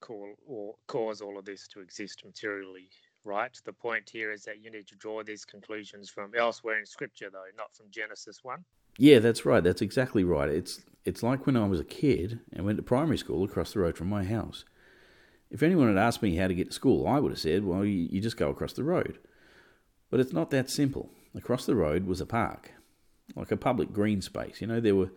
call 0.00 0.34
or 0.44 0.74
cause 0.88 1.20
all 1.20 1.38
of 1.38 1.44
this 1.44 1.68
to 1.68 1.80
exist 1.80 2.24
materially, 2.24 2.88
right? 3.24 3.56
The 3.64 3.72
point 3.72 4.08
here 4.10 4.32
is 4.32 4.44
that 4.44 4.62
you 4.62 4.70
need 4.70 4.86
to 4.88 4.96
draw 4.96 5.22
these 5.22 5.44
conclusions 5.44 6.08
from 6.08 6.32
elsewhere 6.36 6.78
in 6.78 6.86
Scripture, 6.86 7.28
though, 7.30 7.44
not 7.56 7.74
from 7.74 7.86
Genesis 7.90 8.40
1. 8.42 8.64
Yeah, 8.98 9.18
that's 9.18 9.46
right. 9.46 9.62
That's 9.62 9.82
exactly 9.82 10.24
right. 10.24 10.48
It's 10.48 10.82
it's 11.04 11.22
like 11.22 11.46
when 11.46 11.56
I 11.56 11.66
was 11.66 11.80
a 11.80 11.84
kid 11.84 12.40
and 12.52 12.64
went 12.64 12.76
to 12.76 12.82
primary 12.82 13.18
school 13.18 13.44
across 13.44 13.72
the 13.72 13.80
road 13.80 13.96
from 13.96 14.08
my 14.08 14.24
house. 14.24 14.64
If 15.50 15.62
anyone 15.62 15.88
had 15.88 15.98
asked 15.98 16.22
me 16.22 16.36
how 16.36 16.48
to 16.48 16.54
get 16.54 16.68
to 16.68 16.72
school, 16.72 17.06
I 17.06 17.18
would 17.18 17.32
have 17.32 17.38
said, 17.38 17.64
"Well, 17.64 17.84
you, 17.84 18.08
you 18.10 18.20
just 18.20 18.36
go 18.36 18.50
across 18.50 18.72
the 18.72 18.84
road." 18.84 19.18
But 20.10 20.20
it's 20.20 20.32
not 20.32 20.50
that 20.50 20.70
simple. 20.70 21.10
Across 21.34 21.64
the 21.64 21.74
road 21.74 22.06
was 22.06 22.20
a 22.20 22.26
park, 22.26 22.72
like 23.34 23.50
a 23.50 23.56
public 23.56 23.92
green 23.92 24.20
space. 24.20 24.60
You 24.60 24.66
know, 24.66 24.80
there 24.80 24.94
were 24.94 25.10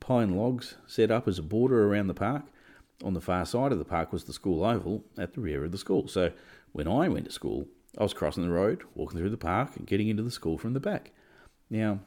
pine 0.00 0.36
logs 0.36 0.74
set 0.86 1.10
up 1.10 1.28
as 1.28 1.38
a 1.38 1.42
border 1.42 1.86
around 1.86 2.08
the 2.08 2.14
park. 2.14 2.44
On 3.02 3.14
the 3.14 3.20
far 3.20 3.46
side 3.46 3.72
of 3.72 3.78
the 3.78 3.84
park 3.84 4.12
was 4.12 4.24
the 4.24 4.32
school 4.32 4.64
oval 4.64 5.04
at 5.16 5.34
the 5.34 5.40
rear 5.40 5.64
of 5.64 5.72
the 5.72 5.78
school. 5.78 6.08
So 6.08 6.32
when 6.72 6.88
I 6.88 7.08
went 7.08 7.26
to 7.26 7.32
school, 7.32 7.66
I 7.98 8.02
was 8.02 8.14
crossing 8.14 8.42
the 8.42 8.50
road, 8.50 8.82
walking 8.94 9.18
through 9.18 9.30
the 9.30 9.36
park, 9.36 9.76
and 9.76 9.86
getting 9.86 10.08
into 10.08 10.22
the 10.22 10.30
school 10.30 10.58
from 10.58 10.74
the 10.74 10.80
back. 10.80 11.10
Now, 11.68 12.00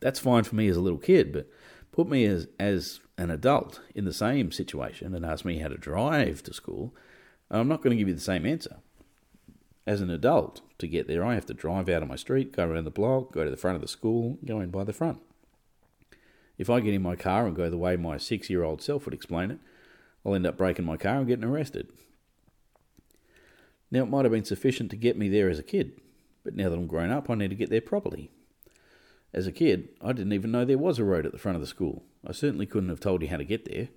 that's 0.00 0.20
fine 0.20 0.44
for 0.44 0.54
me 0.54 0.68
as 0.68 0.76
a 0.76 0.80
little 0.80 0.98
kid, 0.98 1.32
but 1.32 1.48
put 1.90 2.08
me 2.08 2.24
as, 2.24 2.48
as 2.58 3.00
an 3.18 3.30
adult 3.30 3.80
in 3.94 4.04
the 4.04 4.12
same 4.12 4.52
situation 4.52 5.14
and 5.14 5.24
ask 5.24 5.44
me 5.44 5.58
how 5.58 5.68
to 5.68 5.76
drive 5.76 6.42
to 6.44 6.54
school, 6.54 6.94
I'm 7.50 7.68
not 7.68 7.82
going 7.82 7.90
to 7.90 7.98
give 7.98 8.08
you 8.08 8.14
the 8.14 8.20
same 8.20 8.46
answer. 8.46 8.76
As 9.86 10.00
an 10.00 10.10
adult, 10.10 10.60
to 10.78 10.86
get 10.86 11.08
there, 11.08 11.24
I 11.24 11.34
have 11.34 11.46
to 11.46 11.54
drive 11.54 11.88
out 11.88 12.02
of 12.02 12.08
my 12.08 12.16
street, 12.16 12.52
go 12.52 12.66
around 12.66 12.84
the 12.84 12.90
block, 12.90 13.32
go 13.32 13.44
to 13.44 13.50
the 13.50 13.56
front 13.56 13.76
of 13.76 13.82
the 13.82 13.88
school, 13.88 14.38
go 14.44 14.60
in 14.60 14.70
by 14.70 14.84
the 14.84 14.92
front. 14.92 15.20
If 16.58 16.68
I 16.70 16.80
get 16.80 16.94
in 16.94 17.02
my 17.02 17.16
car 17.16 17.46
and 17.46 17.56
go 17.56 17.70
the 17.70 17.78
way 17.78 17.96
my 17.96 18.18
six 18.18 18.50
year 18.50 18.62
old 18.62 18.82
self 18.82 19.04
would 19.04 19.14
explain 19.14 19.50
it, 19.50 19.58
I'll 20.24 20.34
end 20.34 20.46
up 20.46 20.56
breaking 20.56 20.84
my 20.84 20.96
car 20.96 21.16
and 21.16 21.26
getting 21.26 21.44
arrested. 21.44 21.88
Now, 23.92 24.04
it 24.04 24.08
might 24.08 24.24
have 24.24 24.32
been 24.32 24.44
sufficient 24.44 24.90
to 24.90 24.96
get 24.96 25.18
me 25.18 25.28
there 25.28 25.50
as 25.50 25.58
a 25.58 25.62
kid, 25.62 26.00
but 26.44 26.56
now 26.56 26.70
that 26.70 26.76
I'm 26.76 26.86
grown 26.86 27.10
up, 27.10 27.28
I 27.28 27.34
need 27.34 27.50
to 27.50 27.54
get 27.54 27.68
there 27.68 27.82
properly. 27.82 28.30
As 29.34 29.46
a 29.46 29.52
kid, 29.52 29.90
I 30.00 30.12
didn't 30.12 30.32
even 30.32 30.50
know 30.50 30.64
there 30.64 30.78
was 30.78 30.98
a 30.98 31.04
road 31.04 31.26
at 31.26 31.32
the 31.32 31.38
front 31.38 31.56
of 31.56 31.60
the 31.60 31.66
school. 31.66 32.02
I 32.26 32.32
certainly 32.32 32.64
couldn't 32.64 32.88
have 32.88 33.00
told 33.00 33.20
you 33.20 33.28
how 33.28 33.36
to 33.36 33.44
get 33.44 33.70
there. 33.70 33.88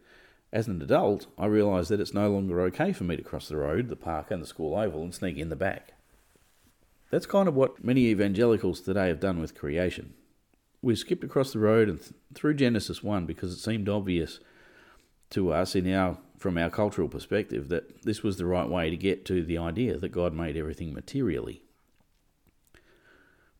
As 0.52 0.68
an 0.68 0.82
adult, 0.82 1.28
I 1.38 1.46
realised 1.46 1.90
that 1.90 2.02
it's 2.02 2.14
no 2.14 2.30
longer 2.30 2.60
okay 2.62 2.92
for 2.92 3.06
me 3.06 3.16
to 3.16 3.24
cross 3.24 3.48
the 3.48 3.56
road, 3.56 3.88
the 3.88 3.96
park, 3.96 4.32
and 4.32 4.42
the 4.42 4.48
school 4.48 4.78
oval 4.78 5.02
and 5.02 5.16
sneak 5.16 5.38
in 5.38 5.48
the 5.48 5.56
back. 5.56 5.94
That's 7.10 7.26
kind 7.26 7.48
of 7.48 7.56
what 7.56 7.84
many 7.84 8.08
evangelicals 8.08 8.82
today 8.82 9.08
have 9.08 9.22
done 9.22 9.40
with 9.40 9.56
creation. 9.56 10.14
We 10.82 10.96
skipped 10.96 11.24
across 11.24 11.54
the 11.54 11.60
road 11.60 11.88
and 11.88 12.02
th- 12.02 12.14
through 12.34 12.56
Genesis 12.56 13.02
1 13.02 13.26
because 13.26 13.54
it 13.54 13.60
seemed 13.60 13.88
obvious 13.88 14.40
to 15.30 15.54
us 15.54 15.74
in 15.74 15.92
our 15.94 16.18
from 16.38 16.58
our 16.58 16.70
cultural 16.70 17.08
perspective 17.08 17.70
that 17.70 18.04
this 18.04 18.24
was 18.24 18.38
the 18.38 18.46
right 18.46 18.70
way 18.70 18.90
to 18.90 18.98
get 18.98 19.26
to 19.26 19.44
the 19.44 19.58
idea 19.58 19.98
that 19.98 20.10
God 20.10 20.34
made 20.34 20.58
everything 20.58 20.94
materially 20.94 21.62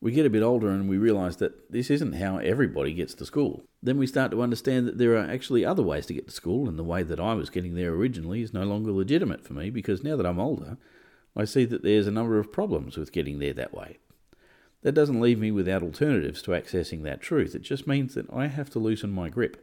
we 0.00 0.12
get 0.12 0.26
a 0.26 0.30
bit 0.30 0.42
older 0.42 0.68
and 0.68 0.88
we 0.88 0.98
realise 0.98 1.36
that 1.36 1.70
this 1.72 1.90
isn't 1.90 2.14
how 2.14 2.38
everybody 2.38 2.92
gets 2.92 3.14
to 3.14 3.26
school. 3.26 3.64
Then 3.82 3.98
we 3.98 4.06
start 4.06 4.30
to 4.30 4.42
understand 4.42 4.86
that 4.86 4.98
there 4.98 5.16
are 5.16 5.28
actually 5.28 5.64
other 5.64 5.82
ways 5.82 6.06
to 6.06 6.14
get 6.14 6.28
to 6.28 6.32
school, 6.32 6.68
and 6.68 6.78
the 6.78 6.84
way 6.84 7.02
that 7.02 7.20
I 7.20 7.34
was 7.34 7.50
getting 7.50 7.74
there 7.74 7.92
originally 7.92 8.42
is 8.42 8.52
no 8.52 8.64
longer 8.64 8.92
legitimate 8.92 9.44
for 9.44 9.54
me 9.54 9.70
because 9.70 10.04
now 10.04 10.16
that 10.16 10.26
I'm 10.26 10.38
older, 10.38 10.76
I 11.34 11.44
see 11.44 11.64
that 11.66 11.82
there's 11.82 12.06
a 12.06 12.12
number 12.12 12.38
of 12.38 12.52
problems 12.52 12.96
with 12.96 13.12
getting 13.12 13.38
there 13.38 13.54
that 13.54 13.74
way. 13.74 13.98
That 14.82 14.92
doesn't 14.92 15.20
leave 15.20 15.38
me 15.38 15.50
without 15.50 15.82
alternatives 15.82 16.42
to 16.42 16.52
accessing 16.52 17.02
that 17.02 17.20
truth. 17.20 17.54
It 17.54 17.62
just 17.62 17.86
means 17.86 18.14
that 18.14 18.30
I 18.32 18.46
have 18.46 18.70
to 18.70 18.78
loosen 18.78 19.10
my 19.10 19.28
grip 19.28 19.62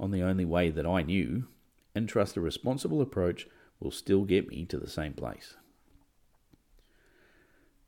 on 0.00 0.10
the 0.10 0.22
only 0.22 0.44
way 0.44 0.70
that 0.70 0.86
I 0.86 1.02
knew 1.02 1.46
and 1.94 2.08
trust 2.08 2.36
a 2.36 2.40
responsible 2.40 3.00
approach 3.00 3.46
will 3.80 3.90
still 3.90 4.24
get 4.24 4.48
me 4.48 4.64
to 4.64 4.78
the 4.78 4.90
same 4.90 5.12
place. 5.12 5.54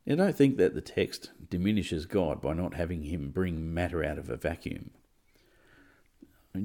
I 0.09 0.15
don't 0.15 0.35
think 0.35 0.55
that 0.57 0.73
the 0.73 0.81
text 0.81 1.31
diminishes 1.49 2.05
God 2.05 2.41
by 2.41 2.53
not 2.53 2.75
having 2.75 3.03
him 3.03 3.29
bring 3.29 3.73
matter 3.73 4.03
out 4.03 4.17
of 4.17 4.29
a 4.29 4.37
vacuum. 4.37 4.91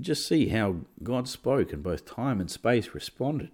Just 0.00 0.26
see 0.26 0.48
how 0.48 0.76
God 1.02 1.28
spoke 1.28 1.72
and 1.72 1.82
both 1.82 2.06
time 2.06 2.40
and 2.40 2.50
space 2.50 2.94
responded. 2.94 3.50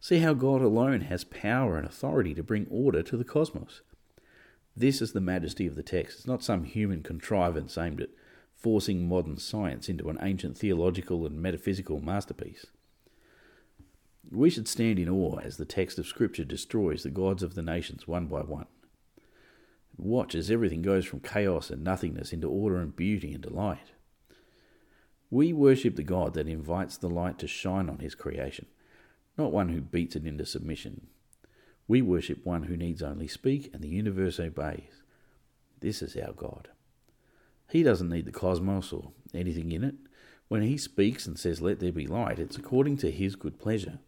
See 0.00 0.18
how 0.18 0.34
God 0.34 0.60
alone 0.60 1.02
has 1.02 1.24
power 1.24 1.76
and 1.76 1.86
authority 1.86 2.34
to 2.34 2.42
bring 2.42 2.66
order 2.70 3.02
to 3.02 3.16
the 3.16 3.24
cosmos. 3.24 3.80
This 4.76 5.00
is 5.00 5.12
the 5.12 5.20
majesty 5.20 5.66
of 5.66 5.76
the 5.76 5.82
text. 5.82 6.18
It's 6.18 6.26
not 6.26 6.42
some 6.42 6.64
human 6.64 7.02
contrivance 7.02 7.78
aimed 7.78 8.00
at 8.00 8.10
forcing 8.54 9.08
modern 9.08 9.38
science 9.38 9.88
into 9.88 10.08
an 10.10 10.18
ancient 10.20 10.58
theological 10.58 11.26
and 11.26 11.40
metaphysical 11.40 12.00
masterpiece. 12.00 12.66
We 14.28 14.50
should 14.50 14.68
stand 14.68 14.98
in 14.98 15.08
awe 15.08 15.38
as 15.38 15.56
the 15.56 15.64
text 15.64 15.98
of 15.98 16.06
Scripture 16.06 16.44
destroys 16.44 17.02
the 17.02 17.10
gods 17.10 17.42
of 17.42 17.54
the 17.54 17.62
nations 17.62 18.06
one 18.06 18.26
by 18.26 18.40
one. 18.42 18.66
Watch 19.96 20.34
as 20.34 20.50
everything 20.50 20.82
goes 20.82 21.04
from 21.04 21.20
chaos 21.20 21.70
and 21.70 21.84
nothingness 21.84 22.32
into 22.32 22.48
order 22.48 22.78
and 22.78 22.94
beauty 22.94 23.32
and 23.32 23.42
delight. 23.42 23.92
We 25.30 25.52
worship 25.52 25.96
the 25.96 26.02
God 26.02 26.34
that 26.34 26.48
invites 26.48 26.96
the 26.96 27.08
light 27.08 27.38
to 27.38 27.46
shine 27.46 27.88
on 27.88 27.98
his 27.98 28.14
creation, 28.14 28.66
not 29.36 29.52
one 29.52 29.68
who 29.68 29.80
beats 29.80 30.16
it 30.16 30.26
into 30.26 30.46
submission. 30.46 31.06
We 31.86 32.02
worship 32.02 32.44
one 32.44 32.64
who 32.64 32.76
needs 32.76 33.02
only 33.02 33.28
speak 33.28 33.70
and 33.72 33.82
the 33.82 33.88
universe 33.88 34.38
obeys. 34.40 35.02
This 35.80 36.02
is 36.02 36.16
our 36.16 36.32
God. 36.32 36.68
He 37.70 37.82
doesn't 37.82 38.08
need 38.08 38.26
the 38.26 38.32
cosmos 38.32 38.92
or 38.92 39.12
anything 39.34 39.72
in 39.72 39.84
it. 39.84 39.94
When 40.48 40.62
he 40.62 40.76
speaks 40.76 41.26
and 41.26 41.38
says, 41.38 41.60
Let 41.60 41.78
there 41.78 41.92
be 41.92 42.06
light, 42.06 42.38
it's 42.38 42.56
according 42.56 42.96
to 42.98 43.10
his 43.10 43.36
good 43.36 43.58
pleasure. 43.58 44.00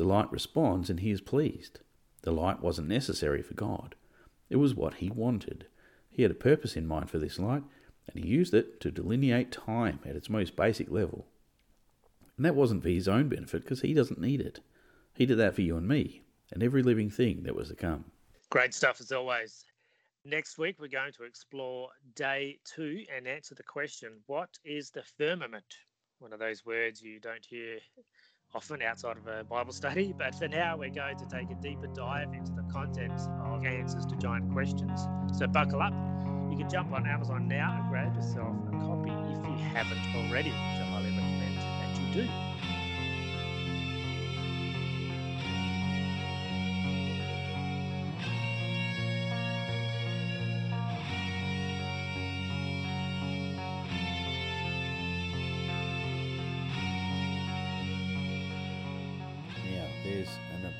The 0.00 0.06
light 0.06 0.32
responds 0.32 0.88
and 0.88 1.00
he 1.00 1.10
is 1.10 1.20
pleased. 1.20 1.80
The 2.22 2.32
light 2.32 2.62
wasn't 2.62 2.88
necessary 2.88 3.42
for 3.42 3.52
God, 3.52 3.96
it 4.48 4.56
was 4.56 4.74
what 4.74 4.94
he 4.94 5.10
wanted. 5.10 5.66
He 6.08 6.22
had 6.22 6.30
a 6.30 6.34
purpose 6.34 6.74
in 6.74 6.86
mind 6.86 7.10
for 7.10 7.18
this 7.18 7.38
light, 7.38 7.64
and 8.06 8.24
he 8.24 8.30
used 8.30 8.54
it 8.54 8.80
to 8.80 8.90
delineate 8.90 9.52
time 9.52 10.00
at 10.06 10.16
its 10.16 10.30
most 10.30 10.56
basic 10.56 10.90
level. 10.90 11.26
And 12.38 12.46
that 12.46 12.54
wasn't 12.54 12.82
for 12.82 12.88
his 12.88 13.08
own 13.08 13.28
benefit, 13.28 13.60
because 13.60 13.82
he 13.82 13.92
doesn't 13.92 14.18
need 14.18 14.40
it. 14.40 14.60
He 15.12 15.26
did 15.26 15.36
that 15.36 15.54
for 15.54 15.60
you 15.60 15.76
and 15.76 15.86
me 15.86 16.22
and 16.50 16.62
every 16.62 16.82
living 16.82 17.10
thing 17.10 17.42
that 17.42 17.54
was 17.54 17.68
to 17.68 17.74
come. 17.74 18.06
Great 18.48 18.72
stuff 18.72 19.02
as 19.02 19.12
always. 19.12 19.66
Next 20.24 20.56
week, 20.56 20.76
we're 20.80 20.88
going 20.88 21.12
to 21.12 21.24
explore 21.24 21.90
day 22.14 22.58
two 22.64 23.04
and 23.14 23.28
answer 23.28 23.54
the 23.54 23.62
question 23.62 24.12
what 24.28 24.58
is 24.64 24.88
the 24.90 25.02
firmament? 25.18 25.76
One 26.20 26.32
of 26.32 26.38
those 26.38 26.64
words 26.64 27.02
you 27.02 27.20
don't 27.20 27.44
hear 27.44 27.80
often 28.54 28.82
outside 28.82 29.16
of 29.16 29.26
a 29.26 29.44
Bible 29.44 29.72
study. 29.72 30.14
But 30.16 30.34
for 30.34 30.48
now, 30.48 30.76
we're 30.76 30.90
going 30.90 31.16
to 31.18 31.26
take 31.26 31.50
a 31.50 31.54
deeper 31.54 31.86
dive 31.88 32.32
into 32.34 32.52
the 32.52 32.62
contents 32.72 33.28
of 33.44 33.64
Answers 33.64 34.06
to 34.06 34.16
Giant 34.16 34.52
Questions. 34.52 35.00
So 35.36 35.46
buckle 35.46 35.82
up. 35.82 35.92
You 36.50 36.56
can 36.56 36.68
jump 36.68 36.92
on 36.92 37.06
Amazon 37.06 37.46
now 37.46 37.78
and 37.80 37.88
grab 37.90 38.14
yourself 38.14 38.56
a 38.68 38.72
copy 38.78 39.10
if 39.10 39.38
you 39.46 39.64
haven't 39.72 40.00
already, 40.16 40.50
which 40.50 40.58
I 40.58 40.84
highly 40.90 41.10
recommend 41.10 41.56
that 41.58 42.16
you 42.16 42.24
do. 42.24 42.49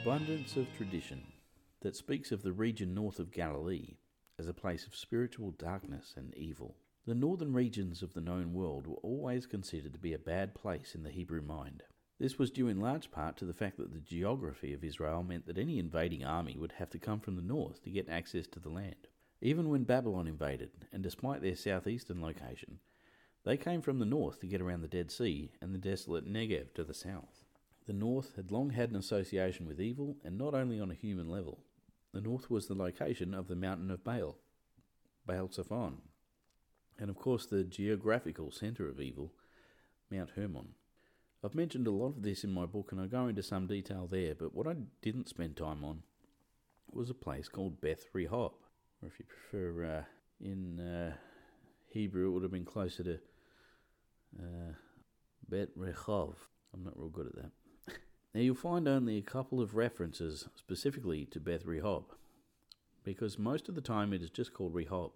Abundance 0.01 0.57
of 0.57 0.67
tradition 0.77 1.23
that 1.83 1.95
speaks 1.95 2.33
of 2.33 2.43
the 2.43 2.53
region 2.53 2.95
north 2.95 3.19
of 3.19 3.31
Galilee 3.31 3.97
as 4.39 4.49
a 4.49 4.55
place 4.55 4.87
of 4.87 4.97
spiritual 4.97 5.51
darkness 5.51 6.15
and 6.17 6.35
evil. 6.35 6.75
The 7.07 7.15
northern 7.15 7.53
regions 7.53 8.03
of 8.03 8.15
the 8.15 8.23
known 8.23 8.55
world 8.55 8.87
were 8.87 8.97
always 9.03 9.47
considered 9.47 9.93
to 9.93 9.99
be 9.99 10.15
a 10.15 10.19
bad 10.19 10.55
place 10.55 10.95
in 10.95 11.03
the 11.03 11.11
Hebrew 11.11 11.43
mind. 11.43 11.83
This 12.19 12.39
was 12.39 12.51
due 12.51 12.69
in 12.69 12.81
large 12.81 13.11
part 13.11 13.37
to 13.37 13.45
the 13.45 13.53
fact 13.53 13.77
that 13.77 13.93
the 13.93 14.01
geography 14.01 14.73
of 14.73 14.83
Israel 14.83 15.23
meant 15.23 15.47
that 15.47 15.59
any 15.59 15.79
invading 15.79 16.25
army 16.25 16.57
would 16.59 16.73
have 16.73 16.91
to 16.91 16.99
come 16.99 17.21
from 17.21 17.37
the 17.37 17.43
north 17.43 17.83
to 17.85 17.91
get 17.91 18.09
access 18.09 18.47
to 18.49 18.59
the 18.59 18.71
land. 18.71 19.07
Even 19.43 19.69
when 19.69 19.85
Babylon 19.85 20.27
invaded, 20.27 20.71
and 20.93 21.03
despite 21.03 21.43
their 21.43 21.57
southeastern 21.57 22.23
location, 22.23 22.79
they 23.45 23.57
came 23.57 23.83
from 23.83 23.99
the 23.99 24.07
north 24.07 24.41
to 24.41 24.47
get 24.47 24.63
around 24.63 24.81
the 24.81 24.89
Dead 24.89 25.11
Sea 25.11 25.53
and 25.61 25.75
the 25.75 25.79
desolate 25.79 26.27
Negev 26.27 26.73
to 26.75 26.85
the 26.85 26.95
south. 26.95 27.45
The 27.91 27.97
North 27.97 28.37
had 28.37 28.53
long 28.53 28.71
had 28.71 28.91
an 28.91 28.97
association 28.97 29.67
with 29.67 29.81
evil, 29.81 30.17
and 30.23 30.39
not 30.39 30.55
only 30.55 30.79
on 30.79 30.93
a 30.93 30.95
human 30.95 31.29
level. 31.29 31.59
The 32.13 32.21
North 32.21 32.49
was 32.49 32.69
the 32.69 32.75
location 32.77 33.35
of 33.35 33.49
the 33.49 33.57
mountain 33.57 33.91
of 33.91 34.05
Baal, 34.05 34.39
Baal 35.27 35.49
Zephon, 35.49 35.97
and 37.01 37.11
of 37.11 37.17
course 37.17 37.47
the 37.47 37.65
geographical 37.65 38.53
centre 38.53 38.89
of 38.89 39.01
evil, 39.01 39.33
Mount 40.09 40.31
Hermon. 40.37 40.69
I've 41.43 41.57
mentioned 41.57 41.89
a 41.89 41.91
lot 41.91 42.17
of 42.17 42.23
this 42.23 42.45
in 42.45 42.53
my 42.53 42.65
book, 42.65 42.93
and 42.93 43.01
I 43.01 43.07
go 43.07 43.27
into 43.27 43.43
some 43.43 43.67
detail 43.67 44.07
there, 44.09 44.37
but 44.37 44.55
what 44.55 44.69
I 44.69 44.77
didn't 45.03 45.29
spend 45.29 45.57
time 45.57 45.83
on 45.83 46.05
was 46.93 47.11
a 47.11 47.15
place 47.15 47.49
called 47.49 47.81
Beth 47.81 48.05
Rehob, 48.15 48.53
or 49.03 49.09
if 49.09 49.19
you 49.19 49.25
prefer, 49.25 49.85
uh, 49.85 50.03
in 50.41 50.79
uh, 50.79 51.15
Hebrew, 51.89 52.29
it 52.29 52.31
would 52.35 52.45
have 52.45 52.53
been 52.53 52.65
closer 52.65 53.03
to 53.03 53.19
uh, 54.39 54.75
Bet 55.49 55.77
Rehov. 55.77 56.37
I'm 56.73 56.85
not 56.85 56.97
real 56.97 57.09
good 57.09 57.27
at 57.27 57.35
that. 57.35 57.51
Now 58.33 58.41
you'll 58.41 58.55
find 58.55 58.87
only 58.87 59.19
a 59.19 59.23
couple 59.23 59.61
of 59.61 59.75
references 59.75 60.49
specifically 60.55 61.25
to 61.27 61.41
Beth 61.41 61.65
Rehob, 61.65 62.05
because 63.03 63.39
most 63.39 63.69
of 63.69 63.75
the 63.75 63.81
time 63.81 64.13
it 64.13 64.23
is 64.23 64.31
just 64.31 64.55
called 64.55 64.73
Rehob. 64.73 65.13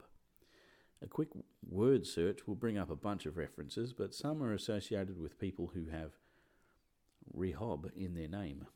A 1.00 1.06
quick 1.06 1.28
word 1.68 2.06
search 2.06 2.46
will 2.46 2.56
bring 2.56 2.76
up 2.76 2.90
a 2.90 2.96
bunch 2.96 3.24
of 3.24 3.36
references, 3.36 3.92
but 3.92 4.14
some 4.14 4.42
are 4.42 4.52
associated 4.52 5.20
with 5.20 5.38
people 5.38 5.70
who 5.74 5.86
have 5.90 6.12
Rehob 7.36 7.90
in 7.96 8.14
their 8.14 8.28
name. 8.28 8.66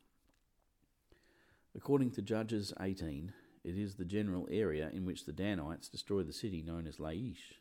According 1.74 2.12
to 2.12 2.22
Judges 2.22 2.72
18, 2.80 3.32
it 3.64 3.76
is 3.76 3.96
the 3.96 4.04
general 4.04 4.48
area 4.50 4.88
in 4.92 5.04
which 5.04 5.24
the 5.24 5.32
Danites 5.32 5.88
destroyed 5.88 6.28
the 6.28 6.32
city 6.32 6.62
known 6.62 6.86
as 6.86 6.98
Laish, 6.98 7.54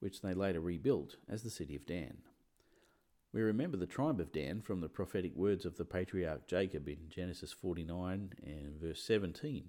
which 0.00 0.20
they 0.20 0.34
later 0.34 0.60
rebuilt 0.60 1.16
as 1.28 1.42
the 1.42 1.50
city 1.50 1.74
of 1.74 1.86
Dan. 1.86 2.18
We 3.34 3.42
remember 3.42 3.76
the 3.76 3.86
tribe 3.88 4.20
of 4.20 4.30
Dan 4.30 4.60
from 4.60 4.80
the 4.80 4.88
prophetic 4.88 5.34
words 5.34 5.66
of 5.66 5.76
the 5.76 5.84
patriarch 5.84 6.46
Jacob 6.46 6.86
in 6.86 7.08
Genesis 7.08 7.52
49 7.52 8.32
and 8.46 8.80
verse 8.80 9.02
17. 9.02 9.64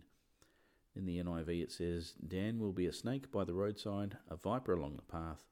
In 0.95 1.06
the 1.08 1.17
NIV 1.17 1.63
it 1.63 1.71
says, 1.71 2.13
Dan 2.28 2.60
will 2.60 2.73
be 2.73 2.86
a 2.86 2.93
snake 2.93 3.32
by 3.32 3.43
the 3.43 3.56
roadside, 3.56 4.19
a 4.30 4.36
viper 4.36 4.73
along 4.73 4.97
the 4.97 5.01
path, 5.01 5.45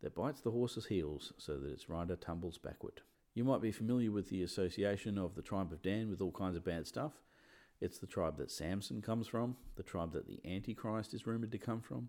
that 0.00 0.14
bites 0.14 0.40
the 0.40 0.52
horse's 0.52 0.86
heels 0.86 1.34
so 1.36 1.58
that 1.58 1.70
its 1.70 1.90
rider 1.90 2.16
tumbles 2.16 2.56
backward. 2.56 3.02
You 3.34 3.44
might 3.44 3.60
be 3.60 3.72
familiar 3.72 4.10
with 4.10 4.30
the 4.30 4.42
association 4.42 5.18
of 5.18 5.34
the 5.34 5.42
tribe 5.42 5.70
of 5.70 5.82
Dan 5.82 6.08
with 6.08 6.22
all 6.22 6.32
kinds 6.32 6.56
of 6.56 6.64
bad 6.64 6.86
stuff. 6.86 7.12
It's 7.78 7.98
the 7.98 8.06
tribe 8.06 8.38
that 8.38 8.50
Samson 8.50 9.02
comes 9.02 9.26
from, 9.28 9.58
the 9.76 9.82
tribe 9.82 10.14
that 10.14 10.26
the 10.26 10.40
Antichrist 10.50 11.12
is 11.12 11.26
rumoured 11.26 11.52
to 11.52 11.58
come 11.58 11.82
from, 11.82 12.08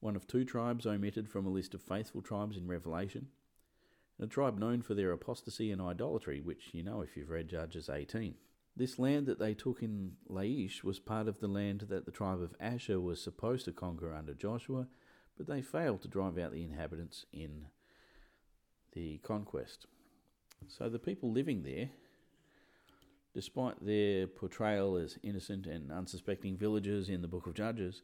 one 0.00 0.16
of 0.16 0.26
two 0.26 0.44
tribes 0.44 0.84
omitted 0.84 1.30
from 1.30 1.46
a 1.46 1.50
list 1.50 1.72
of 1.72 1.80
faithful 1.80 2.20
tribes 2.20 2.58
in 2.58 2.68
Revelation 2.68 3.28
a 4.20 4.26
tribe 4.26 4.58
known 4.58 4.82
for 4.82 4.94
their 4.94 5.12
apostasy 5.12 5.70
and 5.70 5.80
idolatry, 5.80 6.40
which 6.40 6.70
you 6.72 6.82
know 6.82 7.02
if 7.02 7.16
you've 7.16 7.30
read 7.30 7.48
Judges 7.48 7.88
18. 7.88 8.34
This 8.76 8.98
land 8.98 9.26
that 9.26 9.38
they 9.38 9.54
took 9.54 9.82
in 9.82 10.12
Laish 10.30 10.84
was 10.84 10.98
part 10.98 11.28
of 11.28 11.40
the 11.40 11.48
land 11.48 11.86
that 11.88 12.04
the 12.04 12.12
tribe 12.12 12.40
of 12.42 12.54
Asher 12.60 13.00
was 13.00 13.22
supposed 13.22 13.64
to 13.64 13.72
conquer 13.72 14.12
under 14.12 14.34
Joshua, 14.34 14.86
but 15.36 15.46
they 15.46 15.62
failed 15.62 16.02
to 16.02 16.08
drive 16.08 16.38
out 16.38 16.52
the 16.52 16.64
inhabitants 16.64 17.24
in 17.32 17.66
the 18.92 19.18
conquest. 19.18 19.86
So 20.68 20.88
the 20.88 20.98
people 20.98 21.30
living 21.30 21.62
there, 21.62 21.90
despite 23.34 23.84
their 23.84 24.26
portrayal 24.26 24.96
as 24.96 25.18
innocent 25.22 25.66
and 25.66 25.92
unsuspecting 25.92 26.56
villagers 26.56 27.08
in 27.08 27.22
the 27.22 27.28
book 27.28 27.46
of 27.46 27.54
Judges, 27.54 28.02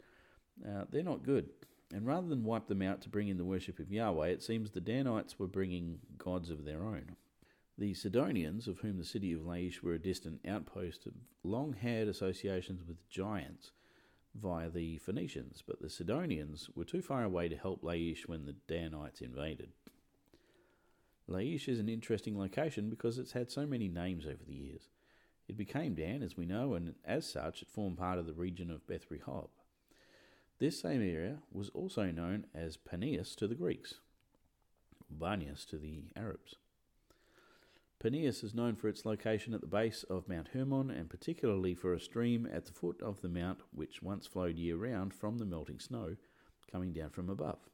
uh, 0.66 0.84
they're 0.90 1.02
not 1.02 1.22
good. 1.22 1.48
And 1.92 2.06
rather 2.06 2.26
than 2.26 2.44
wipe 2.44 2.68
them 2.68 2.80
out 2.80 3.02
to 3.02 3.10
bring 3.10 3.28
in 3.28 3.36
the 3.36 3.44
worship 3.44 3.78
of 3.78 3.92
Yahweh, 3.92 4.28
it 4.28 4.42
seems 4.42 4.70
the 4.70 4.80
Danites 4.80 5.38
were 5.38 5.46
bringing 5.46 5.98
gods 6.16 6.48
of 6.48 6.64
their 6.64 6.82
own. 6.82 7.16
The 7.76 7.94
Sidonians, 7.94 8.66
of 8.66 8.78
whom 8.78 8.98
the 8.98 9.04
city 9.04 9.32
of 9.32 9.40
Laish 9.40 9.82
were 9.82 9.92
a 9.92 9.98
distant 9.98 10.40
outpost, 10.46 11.06
long 11.42 11.74
had 11.74 12.08
associations 12.08 12.82
with 12.86 13.08
giants 13.10 13.72
via 14.34 14.70
the 14.70 14.98
Phoenicians, 14.98 15.62
but 15.66 15.80
the 15.80 15.90
Sidonians 15.90 16.70
were 16.74 16.84
too 16.84 17.02
far 17.02 17.24
away 17.24 17.48
to 17.48 17.56
help 17.56 17.82
Laish 17.82 18.26
when 18.26 18.46
the 18.46 18.56
Danites 18.66 19.20
invaded. 19.20 19.72
Laish 21.28 21.68
is 21.68 21.78
an 21.78 21.88
interesting 21.88 22.38
location 22.38 22.88
because 22.88 23.18
it's 23.18 23.32
had 23.32 23.50
so 23.50 23.66
many 23.66 23.88
names 23.88 24.26
over 24.26 24.44
the 24.46 24.54
years. 24.54 24.88
It 25.48 25.56
became 25.56 25.94
Dan, 25.94 26.22
as 26.22 26.36
we 26.36 26.46
know, 26.46 26.74
and 26.74 26.94
as 27.04 27.30
such, 27.30 27.62
it 27.62 27.70
formed 27.70 27.98
part 27.98 28.18
of 28.18 28.26
the 28.26 28.32
region 28.32 28.70
of 28.70 28.86
Beth 28.86 29.08
Rehob. 29.10 29.48
This 30.62 30.78
same 30.78 31.02
area 31.02 31.38
was 31.50 31.70
also 31.70 32.12
known 32.12 32.46
as 32.54 32.76
Panias 32.76 33.34
to 33.34 33.48
the 33.48 33.56
Greeks, 33.56 33.94
Banias 35.12 35.66
to 35.70 35.76
the 35.76 36.04
Arabs. 36.14 36.54
Panias 37.98 38.44
is 38.44 38.54
known 38.54 38.76
for 38.76 38.86
its 38.86 39.04
location 39.04 39.54
at 39.54 39.60
the 39.60 39.66
base 39.66 40.04
of 40.04 40.28
Mount 40.28 40.50
Hermon 40.54 40.88
and 40.88 41.10
particularly 41.10 41.74
for 41.74 41.92
a 41.92 42.00
stream 42.00 42.46
at 42.46 42.66
the 42.66 42.72
foot 42.72 43.02
of 43.02 43.22
the 43.22 43.28
mount 43.28 43.62
which 43.74 44.04
once 44.04 44.28
flowed 44.28 44.56
year 44.56 44.76
round 44.76 45.12
from 45.12 45.38
the 45.38 45.44
melting 45.44 45.80
snow 45.80 46.14
coming 46.70 46.92
down 46.92 47.10
from 47.10 47.28
above. 47.28 47.68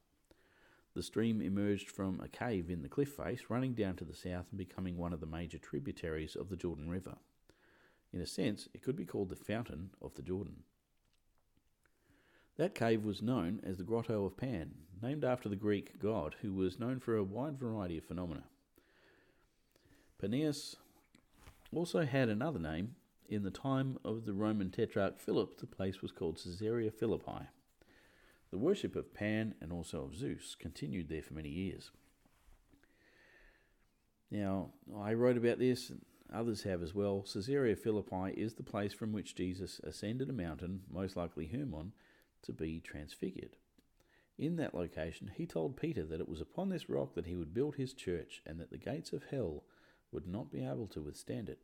The 0.95 1.03
stream 1.03 1.43
emerged 1.43 1.91
from 1.91 2.19
a 2.21 2.29
cave 2.29 2.71
in 2.71 2.81
the 2.81 2.89
cliff 2.89 3.11
face, 3.11 3.51
running 3.51 3.75
down 3.75 3.97
to 3.97 4.05
the 4.07 4.17
south 4.17 4.47
and 4.51 4.57
becoming 4.57 4.97
one 4.97 5.13
of 5.13 5.21
the 5.21 5.27
major 5.27 5.59
tributaries 5.59 6.35
of 6.35 6.49
the 6.49 6.57
Jordan 6.57 6.89
River. 6.89 7.19
In 8.15 8.23
a 8.23 8.27
sense, 8.27 8.67
it 8.73 8.81
could 8.81 8.97
be 8.97 9.05
called 9.05 9.29
the 9.29 9.37
fountain 9.37 9.91
of 10.01 10.15
the 10.15 10.23
Jordan. 10.23 10.63
That 12.59 12.75
cave 12.75 13.05
was 13.05 13.23
known 13.23 13.61
as 13.63 13.79
the 13.79 13.85
Grotto 13.85 14.25
of 14.25 14.37
Pan, 14.37 14.75
named 15.01 15.25
after 15.25 15.49
the 15.49 15.55
Greek 15.55 16.01
god 16.01 16.35
who 16.43 16.53
was 16.53 16.81
known 16.81 16.99
for 16.99 17.17
a 17.17 17.23
wide 17.23 17.57
variety 17.57 17.99
of 17.99 18.05
phenomena. 18.05 18.43
Paneas 20.21 20.75
also 21.73 22.05
had 22.05 22.29
another 22.29 22.59
name. 22.59 22.97
In 23.29 23.45
the 23.45 23.51
time 23.51 23.99
of 24.05 24.25
the 24.25 24.33
Roman 24.33 24.71
tetrarch 24.71 25.21
Philip, 25.21 25.59
the 25.59 25.67
place 25.67 26.03
was 26.03 26.11
called 26.11 26.41
Caesarea 26.43 26.91
Philippi. 26.91 27.47
The 28.51 28.59
worship 28.59 28.97
of 28.97 29.15
Pan 29.15 29.55
and 29.61 29.71
also 29.71 30.03
of 30.03 30.17
Zeus 30.17 30.57
continued 30.59 31.09
there 31.09 31.23
for 31.23 31.35
many 31.35 31.51
years. 31.51 31.93
Now, 34.33 34.71
I 34.99 35.13
wrote 35.13 35.37
about 35.37 35.61
this 35.61 35.91
and 35.91 36.01
others 36.33 36.63
have 36.63 36.83
as 36.83 36.95
well, 36.95 37.25
Caesarea 37.33 37.77
Philippi 37.77 38.33
is 38.37 38.55
the 38.55 38.63
place 38.65 38.95
from 38.95 39.13
which 39.13 39.37
Jesus 39.37 39.81
ascended 39.85 40.29
a 40.29 40.33
mountain, 40.33 40.81
most 40.91 41.17
likely 41.17 41.47
Hermon, 41.47 41.93
to 42.43 42.53
be 42.53 42.81
transfigured. 42.81 43.57
In 44.39 44.57
that 44.57 44.75
location, 44.75 45.33
he 45.35 45.47
told 45.47 45.77
Peter 45.77 46.05
that 46.05 46.21
it 46.21 46.29
was 46.29 46.41
upon 46.41 46.69
this 46.69 46.89
rock 46.89 47.15
that 47.15 47.27
he 47.27 47.35
would 47.35 47.53
build 47.53 47.75
his 47.75 47.93
church 47.93 48.41
and 48.47 48.61
that 48.61 48.71
the 48.71 48.79
gates 48.79 49.13
of 49.13 49.25
hell 49.31 49.65
would 50.13 50.27
not 50.27 50.53
be 50.53 50.65
able 50.65 50.87
to 50.89 51.03
withstand 51.03 51.49
it. 51.49 51.59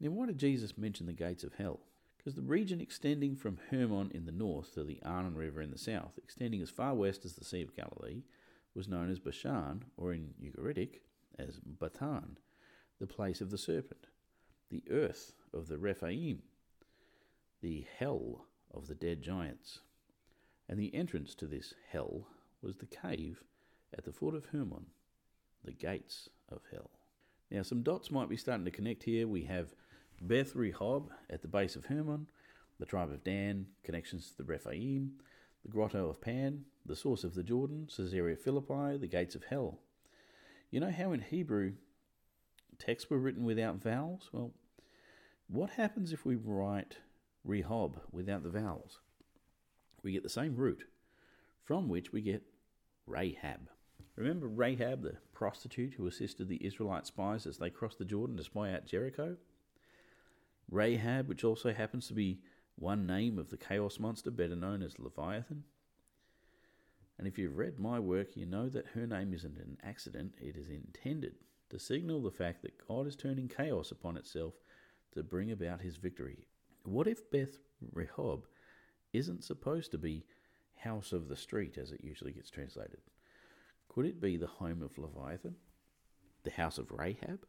Now, 0.00 0.10
why 0.10 0.26
did 0.26 0.38
Jesus 0.38 0.76
mention 0.76 1.06
the 1.06 1.12
gates 1.12 1.44
of 1.44 1.54
hell? 1.54 1.80
Because 2.16 2.34
the 2.34 2.42
region 2.42 2.80
extending 2.80 3.36
from 3.36 3.58
Hermon 3.70 4.10
in 4.12 4.26
the 4.26 4.32
north 4.32 4.74
to 4.74 4.84
the 4.84 5.00
Arnon 5.04 5.34
River 5.34 5.62
in 5.62 5.70
the 5.70 5.78
south, 5.78 6.18
extending 6.18 6.60
as 6.60 6.70
far 6.70 6.94
west 6.94 7.24
as 7.24 7.34
the 7.34 7.44
Sea 7.44 7.62
of 7.62 7.76
Galilee, 7.76 8.22
was 8.74 8.88
known 8.88 9.10
as 9.10 9.18
Bashan, 9.18 9.84
or 9.96 10.12
in 10.12 10.34
Ugaritic 10.42 11.00
as 11.38 11.60
Batan, 11.60 12.36
the 12.98 13.06
place 13.06 13.40
of 13.40 13.50
the 13.50 13.58
serpent, 13.58 14.08
the 14.70 14.82
earth 14.90 15.32
of 15.54 15.68
the 15.68 15.78
Rephaim, 15.78 16.42
the 17.60 17.86
hell 17.98 18.46
of 18.72 18.88
the 18.88 18.94
dead 18.94 19.22
giants. 19.22 19.80
And 20.68 20.78
the 20.78 20.94
entrance 20.94 21.34
to 21.36 21.46
this 21.46 21.74
hell 21.90 22.26
was 22.62 22.76
the 22.76 22.86
cave 22.86 23.42
at 23.96 24.04
the 24.04 24.12
foot 24.12 24.34
of 24.34 24.46
Hermon, 24.46 24.86
the 25.64 25.72
gates 25.72 26.28
of 26.50 26.60
hell. 26.70 26.90
Now, 27.50 27.62
some 27.62 27.82
dots 27.82 28.10
might 28.10 28.28
be 28.28 28.36
starting 28.36 28.66
to 28.66 28.70
connect 28.70 29.04
here. 29.04 29.26
We 29.26 29.44
have 29.44 29.74
Beth 30.20 30.54
Rehob 30.54 31.08
at 31.30 31.40
the 31.40 31.48
base 31.48 31.76
of 31.76 31.86
Hermon, 31.86 32.26
the 32.78 32.86
tribe 32.86 33.10
of 33.10 33.24
Dan, 33.24 33.66
connections 33.82 34.30
to 34.30 34.36
the 34.36 34.44
Rephaim, 34.44 35.12
the 35.64 35.70
grotto 35.70 36.08
of 36.08 36.20
Pan, 36.20 36.64
the 36.84 36.96
source 36.96 37.24
of 37.24 37.34
the 37.34 37.42
Jordan, 37.42 37.88
Caesarea 37.94 38.36
Philippi, 38.36 38.98
the 38.98 39.08
gates 39.08 39.34
of 39.34 39.44
hell. 39.44 39.78
You 40.70 40.80
know 40.80 40.90
how 40.90 41.12
in 41.12 41.20
Hebrew 41.20 41.72
texts 42.78 43.08
were 43.08 43.18
written 43.18 43.44
without 43.44 43.82
vowels? 43.82 44.28
Well, 44.32 44.52
what 45.48 45.70
happens 45.70 46.12
if 46.12 46.26
we 46.26 46.36
write 46.36 46.98
Rehob 47.46 47.94
without 48.12 48.42
the 48.42 48.50
vowels? 48.50 49.00
We 50.08 50.14
get 50.14 50.22
the 50.22 50.30
same 50.30 50.56
root, 50.56 50.84
from 51.64 51.86
which 51.86 52.14
we 52.14 52.22
get 52.22 52.42
Rahab. 53.06 53.68
Remember 54.16 54.48
Rahab, 54.48 55.02
the 55.02 55.18
prostitute 55.34 55.92
who 55.92 56.06
assisted 56.06 56.48
the 56.48 56.64
Israelite 56.64 57.06
spies 57.06 57.46
as 57.46 57.58
they 57.58 57.68
crossed 57.68 57.98
the 57.98 58.06
Jordan 58.06 58.38
to 58.38 58.42
spy 58.42 58.72
out 58.72 58.86
Jericho? 58.86 59.36
Rahab, 60.70 61.28
which 61.28 61.44
also 61.44 61.74
happens 61.74 62.08
to 62.08 62.14
be 62.14 62.40
one 62.76 63.06
name 63.06 63.38
of 63.38 63.50
the 63.50 63.58
chaos 63.58 63.98
monster 63.98 64.30
better 64.30 64.56
known 64.56 64.82
as 64.82 64.98
Leviathan. 64.98 65.64
And 67.18 67.28
if 67.28 67.36
you've 67.36 67.58
read 67.58 67.78
my 67.78 68.00
work, 68.00 68.34
you 68.34 68.46
know 68.46 68.70
that 68.70 68.86
her 68.94 69.06
name 69.06 69.34
isn't 69.34 69.58
an 69.58 69.76
accident, 69.84 70.32
it 70.40 70.56
is 70.56 70.70
intended 70.70 71.34
to 71.68 71.78
signal 71.78 72.22
the 72.22 72.30
fact 72.30 72.62
that 72.62 72.88
God 72.88 73.06
is 73.06 73.14
turning 73.14 73.46
chaos 73.46 73.90
upon 73.90 74.16
itself 74.16 74.54
to 75.12 75.22
bring 75.22 75.52
about 75.52 75.82
his 75.82 75.98
victory. 75.98 76.46
What 76.84 77.06
if 77.06 77.30
Beth 77.30 77.58
Rehob 77.94 78.44
isn't 79.12 79.44
supposed 79.44 79.90
to 79.92 79.98
be 79.98 80.24
house 80.76 81.12
of 81.12 81.28
the 81.28 81.36
street 81.36 81.76
as 81.78 81.92
it 81.92 82.04
usually 82.04 82.32
gets 82.32 82.50
translated? 82.50 83.00
Could 83.88 84.06
it 84.06 84.20
be 84.20 84.36
the 84.36 84.46
home 84.46 84.82
of 84.82 84.98
Leviathan? 84.98 85.56
The 86.44 86.50
house 86.50 86.78
of 86.78 86.92
Rahab? 86.92 87.46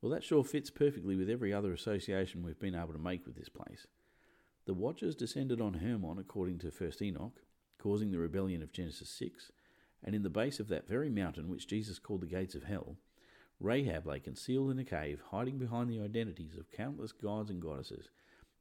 Well, 0.00 0.12
that 0.12 0.24
sure 0.24 0.44
fits 0.44 0.70
perfectly 0.70 1.16
with 1.16 1.30
every 1.30 1.52
other 1.52 1.72
association 1.72 2.42
we've 2.42 2.58
been 2.58 2.74
able 2.74 2.92
to 2.92 2.98
make 2.98 3.26
with 3.26 3.36
this 3.36 3.48
place. 3.48 3.86
The 4.66 4.74
Watchers 4.74 5.14
descended 5.14 5.60
on 5.60 5.74
Hermon 5.74 6.18
according 6.18 6.58
to 6.60 6.68
1st 6.68 7.02
Enoch, 7.02 7.42
causing 7.78 8.10
the 8.10 8.18
rebellion 8.18 8.62
of 8.62 8.72
Genesis 8.72 9.10
6, 9.10 9.52
and 10.02 10.14
in 10.14 10.22
the 10.22 10.30
base 10.30 10.60
of 10.60 10.68
that 10.68 10.88
very 10.88 11.10
mountain 11.10 11.48
which 11.48 11.66
Jesus 11.66 11.98
called 11.98 12.22
the 12.22 12.26
gates 12.26 12.54
of 12.54 12.64
hell, 12.64 12.96
Rahab 13.58 14.06
lay 14.06 14.20
concealed 14.20 14.70
in 14.70 14.78
a 14.78 14.84
cave, 14.84 15.20
hiding 15.30 15.58
behind 15.58 15.90
the 15.90 16.00
identities 16.00 16.56
of 16.56 16.70
countless 16.70 17.12
gods 17.12 17.50
and 17.50 17.60
goddesses, 17.60 18.08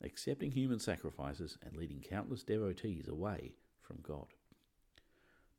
accepting 0.01 0.51
human 0.51 0.79
sacrifices 0.79 1.57
and 1.65 1.75
leading 1.75 2.01
countless 2.01 2.43
devotees 2.43 3.07
away 3.07 3.53
from 3.81 3.99
God. 4.01 4.27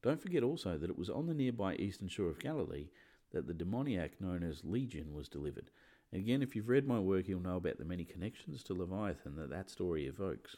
Don't 0.03 0.21
forget 0.21 0.43
also 0.43 0.79
that 0.79 0.91
it 0.91 0.99
was 0.99 1.11
on 1.11 1.27
the 1.27 1.35
nearby 1.35 1.75
eastern 1.75 2.09
shore 2.09 2.31
of 2.31 2.39
Galilee 2.39 2.89
that 3.33 3.47
the 3.47 3.55
demoniac 3.55 4.21
known 4.21 4.43
as 4.43 4.65
Legion 4.65 5.15
was 5.15 5.29
delivered. 5.29 5.71
again, 6.13 6.43
if 6.43 6.57
you've 6.57 6.69
read 6.69 6.87
my 6.87 6.99
work, 6.99 7.29
you'll 7.29 7.41
know 7.41 7.57
about 7.57 7.79
the 7.79 7.85
many 7.85 8.05
connections 8.05 8.63
to 8.65 8.75
Leviathan 8.75 9.37
that 9.37 9.51
that 9.51 9.71
story 9.71 10.07
evokes. 10.07 10.57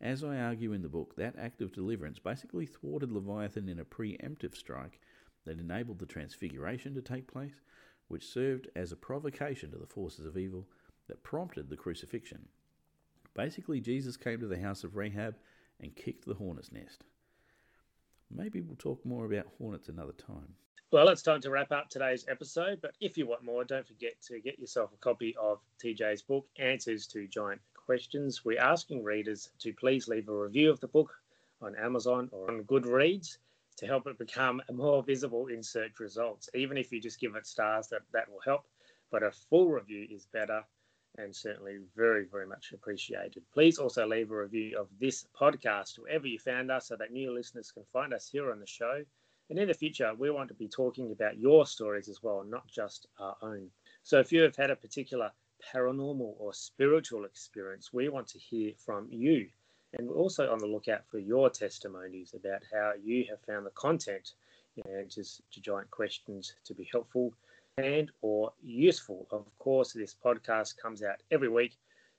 As 0.00 0.22
I 0.22 0.36
argue 0.36 0.72
in 0.72 0.82
the 0.82 0.88
book, 0.88 1.16
that 1.16 1.38
act 1.38 1.62
of 1.62 1.72
deliverance 1.72 2.18
basically 2.18 2.66
thwarted 2.66 3.10
Leviathan 3.10 3.68
in 3.68 3.80
a 3.80 3.84
preemptive 3.84 4.54
strike 4.54 5.00
that 5.44 5.58
enabled 5.58 5.98
the 5.98 6.06
transfiguration 6.06 6.94
to 6.94 7.02
take 7.02 7.26
place, 7.26 7.60
which 8.08 8.26
served 8.26 8.68
as 8.76 8.92
a 8.92 8.96
provocation 8.96 9.70
to 9.70 9.78
the 9.78 9.86
forces 9.86 10.26
of 10.26 10.36
evil 10.36 10.66
that 11.08 11.22
prompted 11.22 11.68
the 11.70 11.76
crucifixion. 11.76 12.48
Basically, 13.38 13.80
Jesus 13.80 14.16
came 14.16 14.40
to 14.40 14.48
the 14.48 14.58
house 14.58 14.82
of 14.82 14.96
Rahab 14.96 15.36
and 15.78 15.94
kicked 15.94 16.26
the 16.26 16.34
hornet's 16.34 16.72
nest. 16.72 17.04
Maybe 18.28 18.60
we'll 18.60 18.74
talk 18.74 19.06
more 19.06 19.26
about 19.26 19.46
hornets 19.58 19.88
another 19.88 20.12
time. 20.14 20.56
Well, 20.90 21.08
it's 21.08 21.22
time 21.22 21.40
to 21.42 21.50
wrap 21.50 21.70
up 21.70 21.88
today's 21.88 22.26
episode, 22.28 22.80
but 22.82 22.96
if 23.00 23.16
you 23.16 23.28
want 23.28 23.44
more, 23.44 23.62
don't 23.62 23.86
forget 23.86 24.20
to 24.22 24.40
get 24.40 24.58
yourself 24.58 24.92
a 24.92 24.96
copy 24.96 25.36
of 25.40 25.60
TJ's 25.80 26.20
book, 26.20 26.48
Answers 26.58 27.06
to 27.08 27.28
Giant 27.28 27.60
Questions. 27.74 28.44
We're 28.44 28.60
asking 28.60 29.04
readers 29.04 29.50
to 29.60 29.72
please 29.72 30.08
leave 30.08 30.28
a 30.28 30.34
review 30.34 30.68
of 30.68 30.80
the 30.80 30.88
book 30.88 31.14
on 31.62 31.76
Amazon 31.76 32.30
or 32.32 32.50
on 32.50 32.64
Goodreads 32.64 33.38
to 33.76 33.86
help 33.86 34.08
it 34.08 34.18
become 34.18 34.60
more 34.72 35.04
visible 35.04 35.46
in 35.46 35.62
search 35.62 36.00
results. 36.00 36.50
Even 36.54 36.76
if 36.76 36.90
you 36.90 37.00
just 37.00 37.20
give 37.20 37.36
it 37.36 37.46
stars, 37.46 37.86
that, 37.90 38.02
that 38.12 38.28
will 38.28 38.40
help. 38.44 38.66
But 39.12 39.22
a 39.22 39.30
full 39.30 39.68
review 39.68 40.08
is 40.10 40.26
better 40.26 40.64
and 41.16 41.34
certainly 41.34 41.78
very, 41.96 42.26
very 42.26 42.46
much 42.46 42.72
appreciated. 42.72 43.42
Please 43.52 43.78
also 43.78 44.06
leave 44.06 44.30
a 44.30 44.36
review 44.36 44.78
of 44.78 44.88
this 45.00 45.26
podcast 45.38 45.98
wherever 45.98 46.26
you 46.26 46.38
found 46.38 46.70
us 46.70 46.88
so 46.88 46.96
that 46.96 47.12
new 47.12 47.32
listeners 47.32 47.72
can 47.72 47.84
find 47.92 48.12
us 48.12 48.28
here 48.28 48.50
on 48.50 48.60
the 48.60 48.66
show 48.66 49.02
and 49.50 49.58
in 49.58 49.68
the 49.68 49.74
future, 49.74 50.12
we 50.14 50.30
want 50.30 50.48
to 50.48 50.54
be 50.54 50.68
talking 50.68 51.10
about 51.10 51.38
your 51.38 51.66
stories 51.66 52.08
as 52.08 52.22
well, 52.22 52.44
not 52.44 52.66
just 52.66 53.06
our 53.18 53.34
own. 53.40 53.70
So 54.02 54.20
if 54.20 54.30
you 54.30 54.42
have 54.42 54.56
had 54.56 54.70
a 54.70 54.76
particular 54.76 55.32
paranormal 55.72 56.34
or 56.38 56.52
spiritual 56.52 57.24
experience, 57.24 57.90
we 57.90 58.10
want 58.10 58.28
to 58.28 58.38
hear 58.38 58.72
from 58.76 59.08
you. 59.10 59.48
And 59.94 60.06
we're 60.06 60.16
also 60.16 60.52
on 60.52 60.58
the 60.58 60.66
lookout 60.66 61.06
for 61.06 61.18
your 61.18 61.48
testimonies 61.48 62.34
about 62.34 62.62
how 62.70 62.92
you 63.02 63.24
have 63.30 63.40
found 63.40 63.64
the 63.64 63.70
content 63.70 64.32
in 64.76 64.82
answers 64.94 65.40
to 65.52 65.62
giant 65.62 65.90
questions 65.90 66.52
to 66.64 66.74
be 66.74 66.86
helpful 66.92 67.32
and 67.78 68.10
or 68.20 68.52
useful. 68.62 69.26
Of 69.30 69.46
course, 69.58 69.92
this 69.92 70.14
podcast 70.14 70.76
comes 70.76 71.02
out 71.02 71.22
every 71.30 71.48
week. 71.48 71.76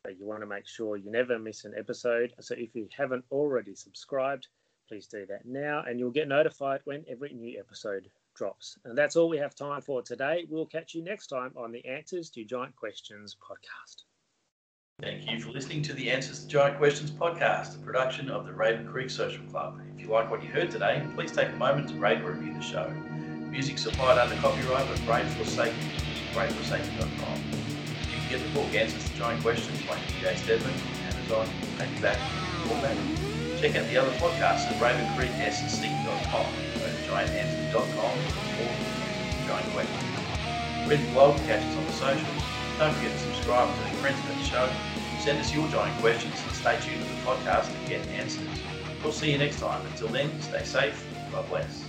You 0.07 0.25
want 0.25 0.41
to 0.41 0.47
make 0.47 0.65
sure 0.65 0.97
you 0.97 1.11
never 1.11 1.37
miss 1.37 1.65
an 1.65 1.73
episode. 1.77 2.33
So 2.39 2.55
if 2.57 2.73
you 2.73 2.87
haven't 2.97 3.25
already 3.31 3.75
subscribed, 3.75 4.47
please 4.87 5.07
do 5.07 5.25
that 5.27 5.45
now 5.45 5.83
and 5.87 5.99
you'll 5.99 6.11
get 6.11 6.27
notified 6.27 6.81
when 6.85 7.05
every 7.09 7.33
new 7.33 7.59
episode 7.59 8.09
drops. 8.35 8.77
And 8.85 8.97
that's 8.97 9.17
all 9.17 9.27
we 9.27 9.37
have 9.37 9.53
time 9.53 9.81
for 9.81 10.01
today. 10.01 10.45
We'll 10.49 10.65
catch 10.65 10.95
you 10.95 11.03
next 11.03 11.27
time 11.27 11.51
on 11.57 11.71
the 11.71 11.85
Answers 11.85 12.29
to 12.31 12.45
Giant 12.45 12.75
Questions 12.75 13.35
podcast. 13.35 14.03
Thank 15.01 15.29
you 15.29 15.39
for 15.39 15.51
listening 15.51 15.81
to 15.83 15.93
the 15.93 16.09
Answers 16.09 16.41
to 16.41 16.47
Giant 16.47 16.77
Questions 16.77 17.11
podcast, 17.11 17.75
a 17.75 17.85
production 17.85 18.29
of 18.29 18.45
the 18.45 18.53
Raven 18.53 18.87
Creek 18.87 19.09
Social 19.09 19.43
Club. 19.45 19.81
If 19.95 20.01
you 20.01 20.09
like 20.09 20.31
what 20.31 20.43
you 20.43 20.49
heard 20.49 20.71
today, 20.71 21.05
please 21.15 21.31
take 21.31 21.49
a 21.49 21.55
moment 21.55 21.89
to 21.89 21.95
rate 21.95 22.21
or 22.21 22.31
review 22.31 22.53
the 22.53 22.61
show. 22.61 22.91
Music 23.51 23.77
supplied 23.79 24.17
under 24.19 24.35
copyright 24.35 24.87
by 24.87 25.05
Brain 25.05 25.25
Forsaken, 25.33 25.75
brainforsaken.com. 26.33 27.37
You 28.05 28.17
can 28.19 28.29
get 28.29 28.43
the 28.43 28.49
book 28.53 28.73
Answers 28.75 29.09
to 29.09 29.15
Giant 29.17 29.41
Questions 29.41 29.81
by 29.87 29.97
T.J. 30.07 30.35
Stedman 30.35 30.69
on 30.69 31.13
Amazon, 31.13 31.47
paperback, 31.77 32.17
or 32.69 32.81
back. 32.81 32.97
Check 33.59 33.75
out 33.75 33.87
the 33.87 33.97
other 33.97 34.11
podcasts 34.21 34.69
at 34.69 34.77
ravencreeksc.com, 34.79 36.45
go 36.75 36.85
to 36.85 37.01
giantanswers.com 37.09 38.17
or 38.61 38.69
Giant 39.47 39.73
Questions. 39.73 40.19
Read 40.87 40.99
the 40.99 41.11
blog, 41.13 41.37
catch 41.47 41.63
us 41.63 41.75
on 41.75 41.85
the 41.85 41.91
socials. 41.93 42.43
Don't 42.77 42.93
forget 42.93 43.11
to 43.11 43.19
subscribe 43.19 43.67
to 43.75 43.81
the 43.81 43.97
friends 43.97 44.19
of 44.29 44.37
the 44.37 44.43
show. 44.43 44.69
Send 45.19 45.39
us 45.39 45.53
your 45.53 45.67
giant 45.67 45.99
questions 45.99 46.35
and 46.47 46.55
stay 46.55 46.79
tuned 46.81 47.03
to 47.03 47.09
the 47.09 47.21
podcast 47.25 47.67
to 47.67 47.89
get 47.89 48.07
answers. 48.09 48.47
We'll 49.03 49.11
see 49.11 49.31
you 49.31 49.37
next 49.37 49.59
time. 49.59 49.85
Until 49.87 50.07
then, 50.07 50.29
stay 50.41 50.63
safe. 50.63 51.05
God 51.31 51.47
bless. 51.49 51.88